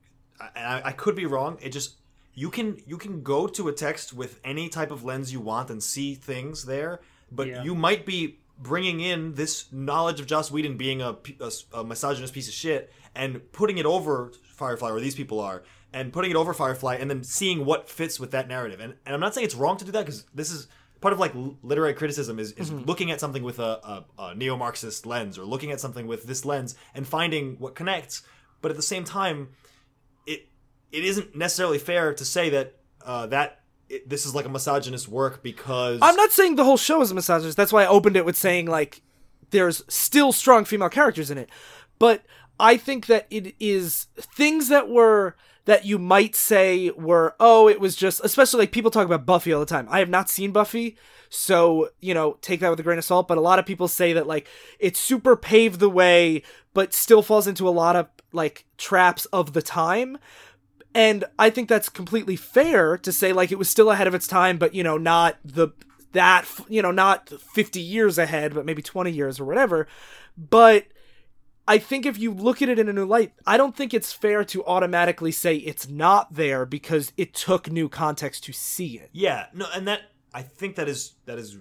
[0.54, 1.58] and I, I could be wrong.
[1.60, 1.96] It just
[2.34, 5.70] you can you can go to a text with any type of lens you want
[5.70, 7.00] and see things there,
[7.34, 7.62] but Yeah.
[7.64, 11.16] you might be bringing in this knowledge of Joss Whedon being a
[11.84, 16.30] misogynist piece of shit and putting it over Firefly, where these people are, and putting
[16.30, 18.80] it over Firefly, and then seeing what fits with that narrative.
[18.80, 20.68] And, and I'm not saying it's wrong to do that because this is
[21.00, 21.32] part of like
[21.62, 25.70] literary criticism is, is looking at something with a, a, a neo-Marxist lens or looking
[25.70, 28.22] at something with this lens and finding what connects.
[28.62, 29.48] But at the same time,
[30.26, 30.48] it
[30.90, 33.60] it isn't necessarily fair to say that uh, that
[33.94, 37.10] it, this is like a misogynist work because I'm not saying the whole show is
[37.10, 37.56] a misogynist.
[37.56, 39.02] That's why I opened it with saying like
[39.50, 41.48] there's still strong female characters in it.
[41.98, 42.22] But
[42.58, 45.36] I think that it is things that were
[45.66, 49.52] that you might say were oh it was just especially like people talk about Buffy
[49.52, 49.86] all the time.
[49.90, 50.96] I have not seen Buffy,
[51.30, 53.28] so you know take that with a grain of salt.
[53.28, 56.42] But a lot of people say that like it super paved the way,
[56.74, 60.18] but still falls into a lot of like traps of the time.
[60.94, 64.28] And I think that's completely fair to say like it was still ahead of its
[64.28, 65.68] time, but you know, not the
[66.12, 69.88] that you know, not 50 years ahead, but maybe 20 years or whatever.
[70.38, 70.86] But
[71.66, 74.12] I think if you look at it in a new light, I don't think it's
[74.12, 79.08] fair to automatically say it's not there because it took new context to see it.
[79.12, 81.56] Yeah, no, and that I think that is that is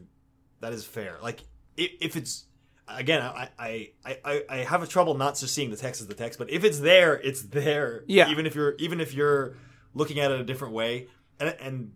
[0.59, 1.17] that is fair.
[1.21, 1.43] Like
[1.77, 2.45] if, if it's
[2.87, 6.07] again, I, I I I I have a trouble not just seeing the text as
[6.07, 8.03] the text, but if it's there, it's there.
[8.07, 8.29] Yeah.
[8.29, 9.55] Even if you're even if you're
[9.93, 11.07] looking at it a different way,
[11.39, 11.91] and and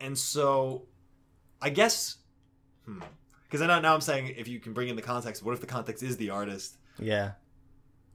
[0.00, 0.86] and so,
[1.60, 2.16] I guess,
[2.86, 3.00] hmm.
[3.44, 5.60] because I know now I'm saying if you can bring in the context, what if
[5.60, 6.76] the context is the artist?
[6.98, 7.32] Yeah.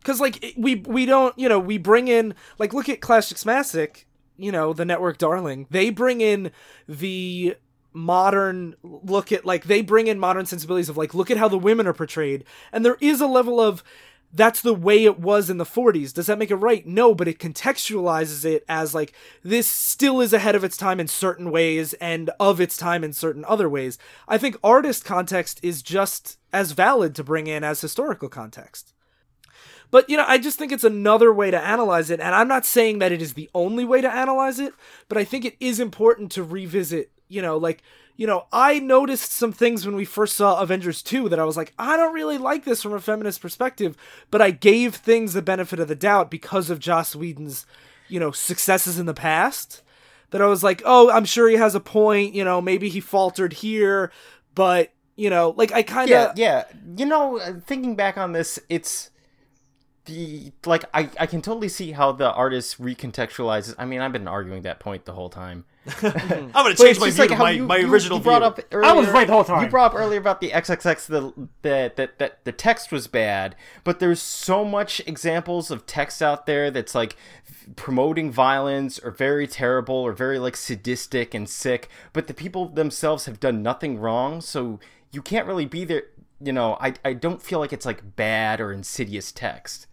[0.04, 4.08] Cuz like we we don't, you know, we bring in like look at Classics Massic,
[4.38, 5.68] you know, the network darling.
[5.72, 6.52] They bring in
[6.88, 7.56] the
[7.96, 11.58] modern look at like they bring in modern sensibilities of like look at how the
[11.58, 12.44] women are portrayed.
[12.72, 13.84] And there is a level of
[14.34, 16.86] that's the way it was in the 40s does that make it right?
[16.86, 21.08] No but it contextualizes it as like this still is ahead of its time in
[21.08, 23.98] certain ways and of its time in certain other ways.
[24.28, 28.94] I think artist context is just as valid to bring in as historical context.
[29.92, 32.66] But you know, I just think it's another way to analyze it, and I'm not
[32.66, 34.74] saying that it is the only way to analyze it,
[35.08, 37.12] but I think it is important to revisit.
[37.28, 37.82] You know, like
[38.18, 41.58] you know, I noticed some things when we first saw Avengers 2 that I was
[41.58, 43.98] like, I don't really like this from a feminist perspective,
[44.32, 47.66] but I gave things the benefit of the doubt because of Joss Whedon's,
[48.08, 49.82] you know, successes in the past.
[50.32, 53.00] That I was like, oh, I'm sure he has a point, you know, maybe he
[53.00, 54.12] faltered here,
[54.54, 56.78] but you know, like I kind of Yeah, yeah.
[56.98, 59.12] You know, uh, thinking back on this, it's
[60.06, 63.76] the like I I can totally see how the artist recontextualizes.
[63.78, 65.66] I mean, I've been arguing that point the whole time.
[65.86, 66.34] Mm-hmm.
[66.56, 68.40] I'm gonna change my just view like how my, you, my you- original you brought
[68.40, 68.48] view.
[68.48, 69.64] up earlier, I was right the whole time.
[69.64, 73.56] You brought up earlier about the XXX the the that that the text was bad,
[73.84, 77.16] but there's so much examples of text out there that's like
[77.76, 83.26] promoting violence or very terrible or very like sadistic and sick, but the people themselves
[83.26, 84.80] have done nothing wrong, so
[85.12, 86.04] you can't really be there.
[86.42, 89.88] You know, I I don't feel like it's like bad or insidious text.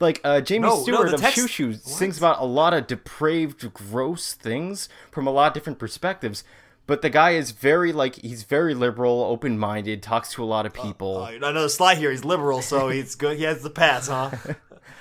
[0.00, 2.72] Like uh, Jamie No, no, Stewart the of text- Xiu Xiu sings about a lot
[2.74, 6.42] of depraved, gross things from a lot of different perspectives.
[6.86, 10.66] But the guy is very like he's very liberal, open minded, talks to a lot
[10.66, 11.18] of people.
[11.18, 12.10] Oh, another slide here.
[12.10, 13.36] He's liberal, so he's good.
[13.36, 14.30] He has the pass, huh?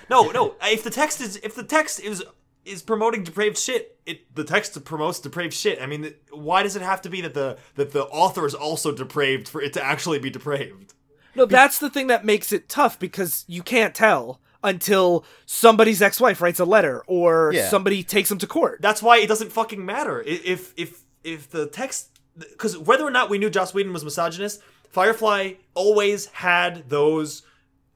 [0.10, 0.56] no, no.
[0.62, 2.24] If the text is if the text is
[2.66, 5.82] is promoting depraved shit, it the text promotes depraved shit.
[5.82, 8.92] I mean, why does it have to be that the that the author is also
[8.92, 10.94] depraved for it to actually be depraved?
[11.36, 16.42] No, that's the thing that makes it tough because you can't tell until somebody's ex-wife
[16.42, 17.70] writes a letter or Yeah.
[17.70, 18.82] somebody takes them to court.
[18.82, 23.30] That's why it doesn't fucking matter if if if the text because whether or not
[23.30, 27.44] we knew Joss Whedon was misogynist, Firefly always had those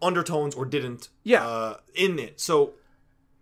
[0.01, 1.47] undertones or didn't Yeah.
[1.47, 2.39] uh, in it.
[2.39, 2.74] So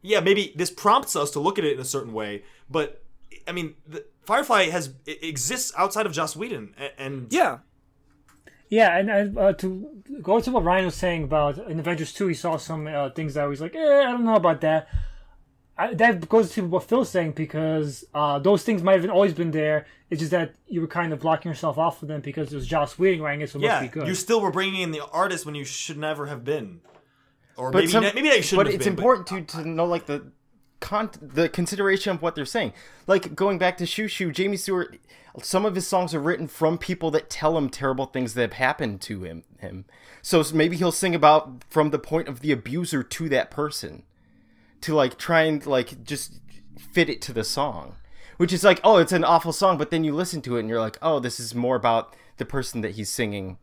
[0.02, 3.04] yeah, maybe this prompts us to look at it in a certain way, but
[3.48, 7.60] I mean, the, Firefly has exists outside of Joss Whedon, a- and Yeah.
[8.72, 9.86] Yeah, and, and uh, to
[10.22, 13.34] go to what Ryan was saying about in Avengers 2, he saw some uh, things
[13.34, 14.88] that was like, eh, I don't know about that.
[15.78, 19.52] I, that goes to what Phil's saying because uh, those things might have always been
[19.52, 19.88] there.
[20.10, 22.66] It's just that you were kind of blocking yourself off of them because it was
[22.66, 24.08] Joss Whedon writing it, so it yeah, must be good.
[24.08, 26.80] you still were bringing in the artist when you should never have been,
[27.58, 28.58] or But maybe some- maybe they shouldn't.
[28.60, 30.32] But have it's been, important to to know like the
[30.82, 32.74] con the consideration of what they're saying.
[33.08, 34.98] Like going back to Xiu Xiu, Jamie Stewart,
[35.42, 38.54] some of his songs are written from people that tell him terrible things that have
[38.54, 39.44] happened to him.
[39.60, 39.86] Him,
[40.22, 44.04] so maybe he'll sing about from the point of the abuser to that person,
[44.82, 46.40] to like try and like just
[46.94, 47.96] fit it to the song.
[48.38, 50.70] Which is like, oh, it's an awful song, but then you listen to it and
[50.70, 53.60] you're like, oh, this is more about the person that he's singing.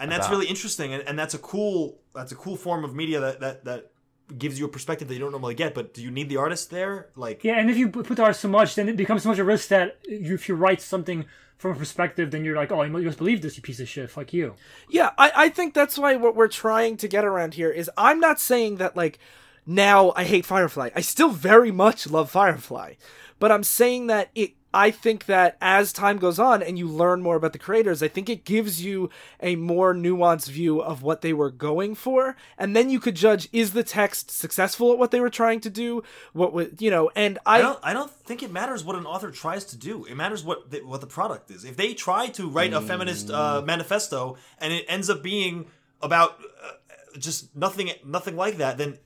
[0.00, 0.32] and that's about.
[0.36, 3.64] really interesting and, and that's a cool that's a cool form of media that that
[3.64, 3.90] that
[4.38, 5.74] gives you a perspective that you don't normally get.
[5.74, 7.08] But do you need the artist there?
[7.16, 9.28] Like, Yeah, and if you put put the artist so much, then it becomes so
[9.28, 11.26] much a risk that you, if you write something
[11.58, 14.10] from a perspective, then you're like, oh, you must believe this, you piece of shit.
[14.10, 14.54] Fuck you.
[14.88, 18.18] Yeah, I, I think that's why what we're trying to get around here is I'm
[18.18, 19.18] not saying that like
[19.66, 20.90] now I hate Firefly.
[20.96, 22.94] I still very much love Firefly.
[23.38, 27.22] But I'm saying that it I think that as time goes on and you learn
[27.22, 29.10] more about the creators, I think it gives you
[29.40, 32.36] a more nuanced view of what they were going for.
[32.56, 35.70] And then you could judge is the text successful at what they were trying to
[35.70, 36.02] do?
[36.32, 37.78] What would you know, and I, I don't.
[37.82, 40.04] I don't think it matters what an author tries to do.
[40.04, 41.64] It matters what the, what the product is.
[41.64, 45.66] If they try to write a feminist uh, manifesto and it ends up being
[46.00, 48.98] about uh, just nothing, nothing like that, then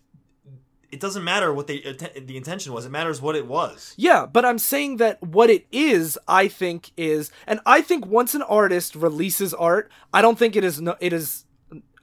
[0.91, 2.87] it doesn't matter what the the intention was.
[2.87, 3.95] It matters what it was.
[3.97, 8.35] Yeah, but I'm saying that what it is, I think is, and I think once
[8.35, 11.45] an artist releases art, I don't think it is no, it is.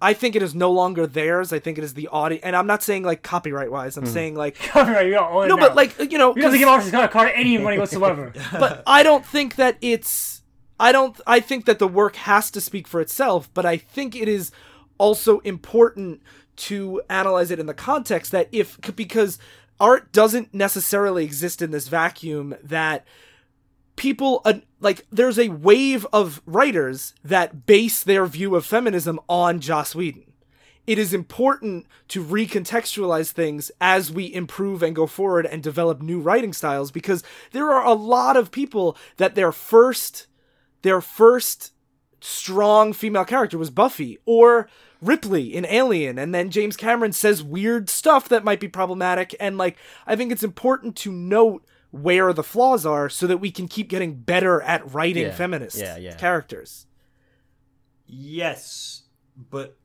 [0.04, 1.54] I think it is no longer theirs.
[1.54, 3.98] I think it is the audience, and I'm not saying like copyright wise.
[3.98, 4.12] I'm hmm.
[4.12, 5.06] saying like copyright.
[5.06, 5.68] you got all it no, now.
[5.68, 7.78] but like you know, you don't have to 'cause- give artists a card any money
[7.78, 8.34] whatsoever.
[8.54, 10.44] but I don't think that it's.
[10.80, 11.20] I don't.
[11.28, 14.52] I think that the work has to speak for itself, but I think it is
[14.98, 16.22] also important
[16.62, 19.40] to analyze it in the context that if because
[19.80, 23.06] art doesn't necessarily exist in this vacuum that
[23.96, 29.60] people uh, like there's a wave of writers that base their view of feminism on
[29.60, 30.32] Joss Whedon.
[30.86, 36.20] It is important to recontextualize things as we improve and go forward and develop new
[36.20, 40.28] writing styles because there are a lot of people that their first
[40.84, 41.74] their first
[42.22, 44.70] strong female character was Buffy or
[45.02, 49.58] Ripley in Alien and then James Cameron says weird stuff that might be problematic and
[49.58, 53.68] like I think it's important to note where the flaws are so that we can
[53.68, 55.32] keep getting better at writing Yeah.
[55.36, 56.16] feminist Yeah, yeah.
[56.18, 56.86] characters.
[58.08, 59.04] Yes,
[59.50, 59.78] but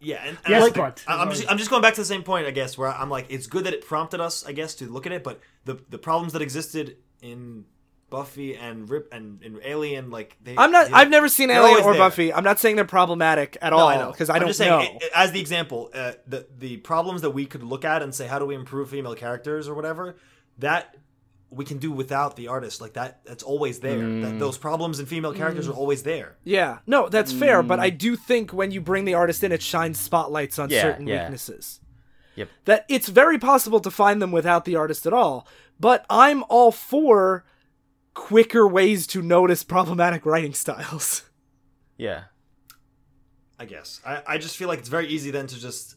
[0.00, 2.04] yeah, and, and Yes, like, but- I- I'm just I'm just going back to the
[2.04, 4.74] same point, I guess, where I'm like, it's good that it prompted us, I guess,
[4.76, 7.64] to look at it, but the the problems that existed in
[8.08, 11.82] Buffy and Rip and in Alien, like they, I'm not they- I've never seen Alien
[11.84, 12.00] or there.
[12.00, 12.32] Buffy.
[12.32, 14.58] I'm not saying they're problematic at No, all I know because I I'm don't just
[14.58, 14.78] saying, know.
[14.78, 18.14] i- i- as the example, uh, the the problems that we could look at and
[18.14, 20.16] say, how do we improve female characters or whatever,
[20.58, 20.94] that
[21.50, 22.80] we can do without the artist.
[22.80, 23.98] Like that, that's always there.
[24.00, 24.22] Mm.
[24.22, 26.36] That, those problems in female characters are always there.
[26.42, 27.82] Yeah, no, that's fair, but Mm.
[27.82, 31.06] I do think when you bring the artist in, it shines spotlights on Yeah, certain
[31.06, 31.22] yeah.
[31.22, 31.80] weaknesses.
[32.34, 32.48] Yep.
[32.66, 35.46] That it's very possible to find them without the artist at all,
[35.80, 37.44] but I'm all for
[38.16, 41.22] quicker ways to notice problematic writing styles.
[41.98, 42.24] Yeah.
[43.58, 44.00] I guess.
[44.04, 45.96] I, I just feel like it's very easy then to just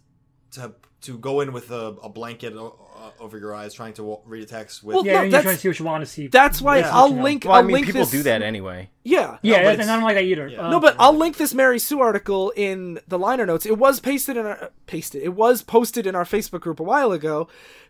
[0.51, 4.03] to to go in with a, a blanket o- uh, over your eyes, trying to
[4.03, 4.95] wa- read a text with.
[4.95, 6.28] Well, yeah, No, and you're trying to see what you want to see.
[6.28, 6.89] That's why Yeah.
[6.95, 7.24] I'll You know.
[7.24, 7.43] link.
[7.45, 8.89] Well, I I'll mean, link people this- do that anyway.
[9.03, 10.47] Yeah, yeah, No, but and I don't like that either.
[10.47, 10.59] Yeah.
[10.59, 13.65] Um, No, but I'll link this Mary Sue article in the liner notes.
[13.65, 15.22] It was pasted in our pasted.
[15.24, 17.47] It was posted in our Facebook group a while ago,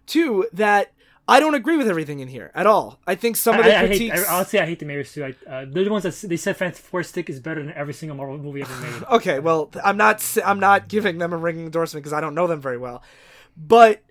[0.08, 0.48] too.
[0.54, 0.94] That
[1.30, 3.00] I don't agree with everything in here at all.
[3.06, 4.28] I think some of the I, I hate, critiques.
[4.28, 5.24] I, honestly, I hate the Mary Sue.
[5.24, 7.94] I, uh, they're the ones that they said Fantastic Four stick is better than every
[7.94, 9.04] single Marvel movie ever made.
[9.12, 10.26] okay, well, I'm not.
[10.44, 13.04] I'm not giving them a ringing endorsement because I don't know them very well,
[13.56, 14.02] but.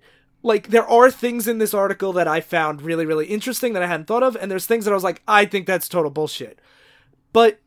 [0.41, 3.87] Like there are things in this article that I found really, really interesting that I
[3.87, 6.61] hadn't thought of, and there's things that I was like, I think that's total bullshit.
[7.33, 7.59] But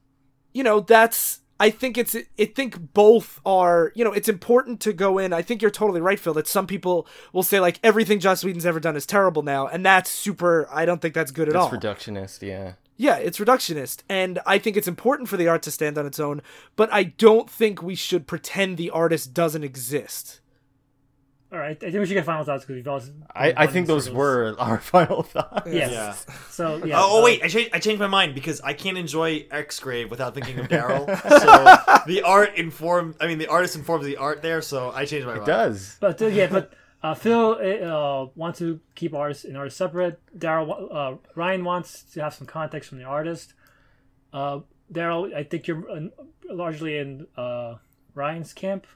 [0.54, 4.92] you know, that's I think it's I think both are you know it's important to
[4.92, 5.32] go in.
[5.32, 6.34] I think you're totally right, Phil.
[6.34, 9.86] That some people will say like everything Joss Whedon's ever done is terrible now, and
[9.86, 10.68] that's super.
[10.72, 11.68] I don't think that's good at all.
[11.68, 11.94] That's all.
[11.94, 12.72] reductionist, yeah.
[12.96, 16.18] Yeah, it's reductionist, and I think it's important for the art to stand on its
[16.18, 16.42] own.
[16.74, 20.40] But I don't think we should pretend the artist doesn't exist.
[21.52, 23.10] All right, I think we should get final thoughts because we've always.
[23.34, 25.70] I, I think those were our final thoughts.
[25.70, 25.92] Yes.
[25.92, 26.34] Yeah.
[26.48, 26.98] So yeah.
[26.98, 29.78] Oh, oh uh, wait, I changed, I changed my mind because I can't enjoy X
[29.78, 31.04] Grave without thinking of Daryl.
[31.28, 33.16] so the art informed.
[33.20, 34.62] I mean, the artist informs the art there.
[34.62, 35.46] So I changed my It mind.
[35.46, 35.96] does.
[36.00, 36.72] But uh, yeah, but
[37.02, 40.20] uh, Phil uh, wants to keep artists and artists separate.
[40.38, 43.52] Daryl, uh, Ryan wants to have some context from the artist.
[44.32, 46.00] Uh, Daryl, I think you're uh,
[46.48, 47.74] largely in uh,
[48.14, 48.86] Ryan's camp.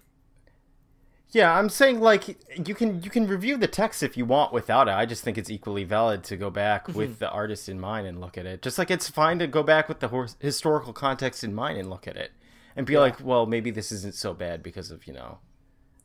[1.31, 4.89] Yeah, I'm saying like you can you can review the text if you want without
[4.89, 4.93] it.
[4.93, 8.21] I just think it's equally valid to go back with the artist in mind and
[8.21, 8.63] look at it.
[8.63, 11.91] Just like it's fine to go back with the hor- historical context in mind and
[11.91, 12.31] look at it
[12.77, 15.39] and be like, well, maybe this isn't so bad because of you know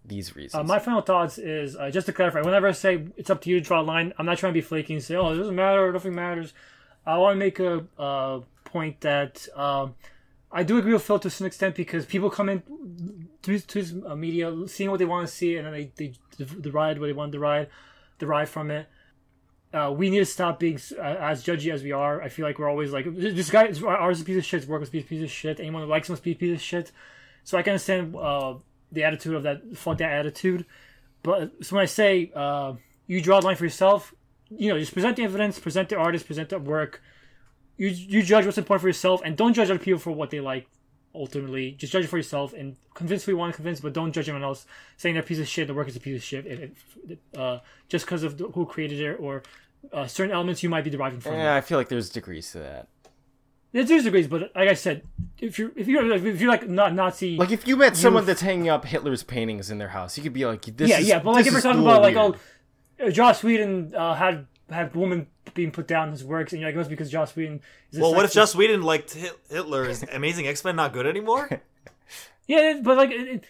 [0.04, 0.60] these reasons.
[0.60, 2.42] Uh, my final thoughts is uh, just to clarify.
[2.42, 4.58] Whenever I say it's up to you to draw a line, I'm not trying to
[4.58, 6.54] be flaky and say, "Oh, it doesn't matter, nothing matters."
[7.06, 9.96] I want to make a uh, point that um,
[10.52, 12.64] I do agree with Phil to some extent because people come in
[13.44, 17.00] his, to uh, media, seeing what they want to see, and then they, they deride
[17.00, 17.68] what they want to deride,
[18.20, 18.88] derive from it.
[19.74, 22.22] Uh, we need to stop being uh, as judgy as we are.
[22.22, 24.68] I feel like we're always like, this guy, is- ours is a piece of shit,
[24.68, 25.60] work be a piece of shit.
[25.60, 26.92] Anyone who likes him be a piece of shit.
[27.44, 28.56] So I can understand uh,
[28.92, 30.66] the attitude of that, fuck that attitude.
[31.24, 32.74] But so when I say uh,
[33.08, 34.14] you draw the line for yourself,
[34.50, 37.02] you know, just present the evidence, present the artist, present the work.
[37.78, 40.40] You you judge what's important for yourself, and don't judge other people for what they
[40.40, 40.68] like.
[41.14, 44.14] Ultimately, just judge it for yourself and convince who you want to convince, but don't
[44.14, 44.66] judge anyone else
[44.98, 45.68] saying they're a piece of shit.
[45.68, 46.72] The work is a piece of shit, if,
[47.10, 47.60] if, uh,
[47.90, 49.44] just because of who created it or
[49.92, 51.34] uh, certain elements you might be deriving from.
[51.34, 51.40] it.
[51.40, 52.88] Yeah, I feel like there's degrees to that.
[53.74, 55.04] There's degrees, but like I said,
[55.40, 58.42] if you're if you're if you're like not Nazi, Like if you met someone that's
[58.42, 61.20] hanging up Hitler's paintings in their house, you could be like, "This yeah, is yeah,
[61.20, 62.36] but like if we're talking about like weird.
[63.00, 66.62] oh, uh, Joss Whedon uh, had had women being put down in his works, and
[66.62, 67.62] you're like, oh, it's because Joss Whedon.
[67.92, 68.34] Is a Well, what if.
[68.34, 69.14] Joss Whedon liked
[69.50, 69.86] Hitler?
[69.86, 71.62] Is Amazing X Men not good anymore?
[72.48, 73.46] Yeah, but like, it, it,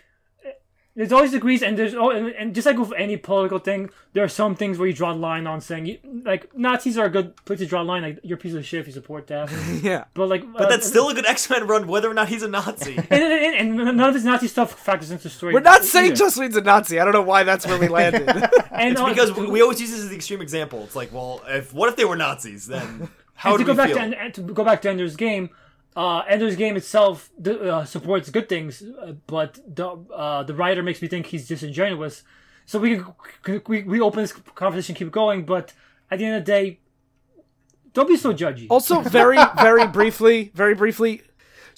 [0.94, 4.24] there's always degrees, and there's oh, and, and just like with any political thing, there
[4.24, 7.10] are some things where you draw the line on saying, you, like Nazis are a
[7.10, 8.02] good place to draw a line.
[8.02, 9.50] Like you're a piece of shit if you support that,
[9.82, 10.04] Yeah.
[10.14, 12.50] but like, But that's still a good X Men run, whether or not he's a
[12.50, 12.98] Nazi.
[13.10, 15.54] and, and, and none of this Nazi stuff factors into the story.
[15.54, 16.16] We're not saying either.
[16.16, 17.00] Joss Whedon's a Nazi.
[17.00, 18.28] I don't know why that's where we landed.
[18.72, 20.84] and, It's uh, because we we always use this as the extreme example.
[20.84, 22.68] It's like, well, if what if they were Nazis?
[22.68, 23.98] Then how and do to go back feel?
[23.98, 25.52] to, and to go back to Ender's Game,
[25.96, 31.02] uh, Ender's Game itself uh, supports good things, uh, but the uh, the writer makes
[31.02, 32.24] me think he's disingenuous.
[32.66, 33.02] So we
[33.68, 35.74] we, we open this conversation, keep going, but
[36.10, 36.80] at the end of the day,
[37.94, 38.68] don't be so judgy.
[38.70, 41.24] Also, very, very briefly, very briefly,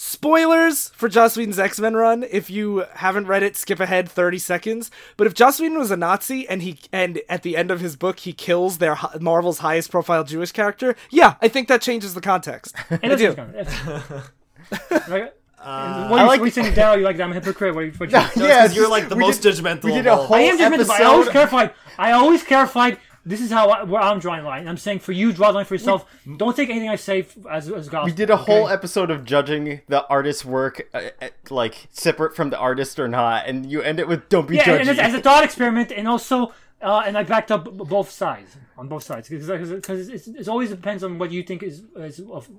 [0.04, 2.24] spoilers for Joss Whedon's X Men run.
[2.30, 4.92] If you haven't read it, skip ahead thirty seconds.
[5.18, 7.96] But if Joss Whedon was a Nazi and he and at the end of his
[7.96, 12.22] book he kills their Marvel's highest profile Jewish character, yeah, I think that changes the
[12.22, 12.76] context.
[13.02, 13.34] And I do.
[13.34, 15.10] what's going on.
[15.10, 15.36] Like,
[15.66, 17.74] Uh, what are you, like- what are you saying, like that I'm a hypocrite?
[17.74, 19.84] What are you, what you, No, it's 'cause Yeah, you're like the most did- judgmental.
[19.86, 20.26] we did of a all.
[20.26, 21.74] whole I am judgmental, I always episode- clarified.
[21.98, 22.98] I always clarified.
[23.26, 24.68] This is how I, where I'm drawing line.
[24.68, 26.06] I'm saying for you, draw the line for yourself.
[26.38, 28.06] Don't take anything I say as as gospel.
[28.06, 28.44] We did a okay?
[28.44, 33.08] whole episode of judging the artist's work, uh, uh, like separate from the artist or
[33.08, 35.94] not, and you end it with "Don't be yeah, judgy." and as, a thought experiment,
[35.94, 40.28] and also, uh, and I backed up b- both sides on both sides because it's,
[40.28, 42.50] it's always depends on what you think is is of.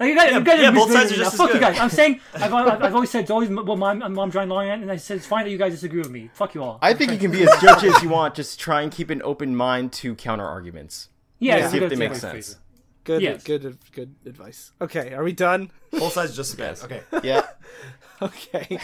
[0.00, 1.78] Like you guys, you guys yeah, both sides are just as Fuck you guys.
[1.78, 4.54] I'm saying I've, I've, I've always said it's always what my I'm, I'm drawing the
[4.54, 6.30] line at, and I said it's fine that you guys disagree with me.
[6.34, 6.78] Fuck you all.
[6.82, 8.34] I think you can be as judgy as you want.
[8.34, 11.10] Just try and keep an open mind to counter arguments.
[11.38, 11.68] yeah, Yeah.
[11.68, 12.56] See if they make sense.
[13.04, 13.44] Good, Yes.
[13.44, 14.72] good, good advice.
[14.80, 15.70] Okay, are we done?
[15.92, 16.84] Both sides are just as bad.
[16.90, 17.02] Okay.
[17.22, 17.42] Yeah.
[18.22, 18.78] Okay.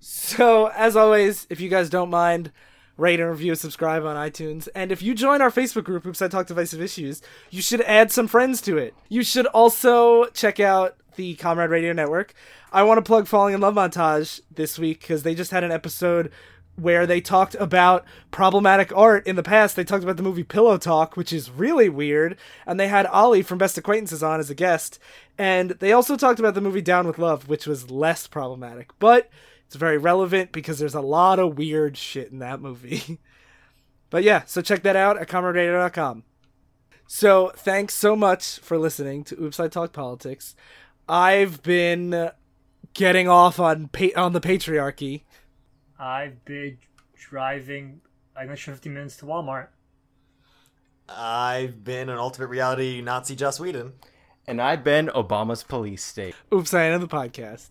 [0.00, 2.52] so, as always, if you guys don't mind,
[2.96, 4.68] rate and review, subscribe on iTunes.
[4.74, 8.10] And if you join our Facebook group, Oops, I Talk Divisive Issues, you should add
[8.10, 8.94] some friends to it.
[9.08, 12.34] You should also check out the Comrade Radio Network.
[12.72, 15.72] I want to plug Falling in Love Montage this week because they just had an
[15.72, 16.30] episode
[16.76, 19.76] where they talked about problematic art in the past.
[19.76, 22.36] They talked about the movie Pillow Talk, which is really weird,
[22.66, 24.98] and they had Ollie from Best Acquaintances on as a guest.
[25.38, 29.30] And they also talked about the movie Down with Love, which was less problematic, but
[29.66, 33.18] it's very relevant because there's a lot of weird shit in that movie.
[34.10, 36.24] but yeah, so check that out at comraderadio.com.
[37.08, 40.54] So thanks so much for listening to Oops I Talk Politics.
[41.08, 42.30] I've been
[42.94, 45.22] getting off on pa- on the patriarchy.
[45.98, 46.78] I've been
[47.14, 48.00] driving
[48.36, 49.68] an extra 50 minutes to Walmart.
[51.08, 53.92] I've been an alternate reality Nazi Joss Whedon.
[54.48, 56.34] And I've been Obama's police state.
[56.52, 57.70] Oops, I ended the podcast.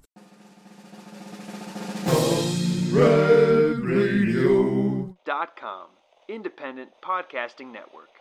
[5.26, 5.89] Dot com,
[6.30, 8.14] independent podcasting network.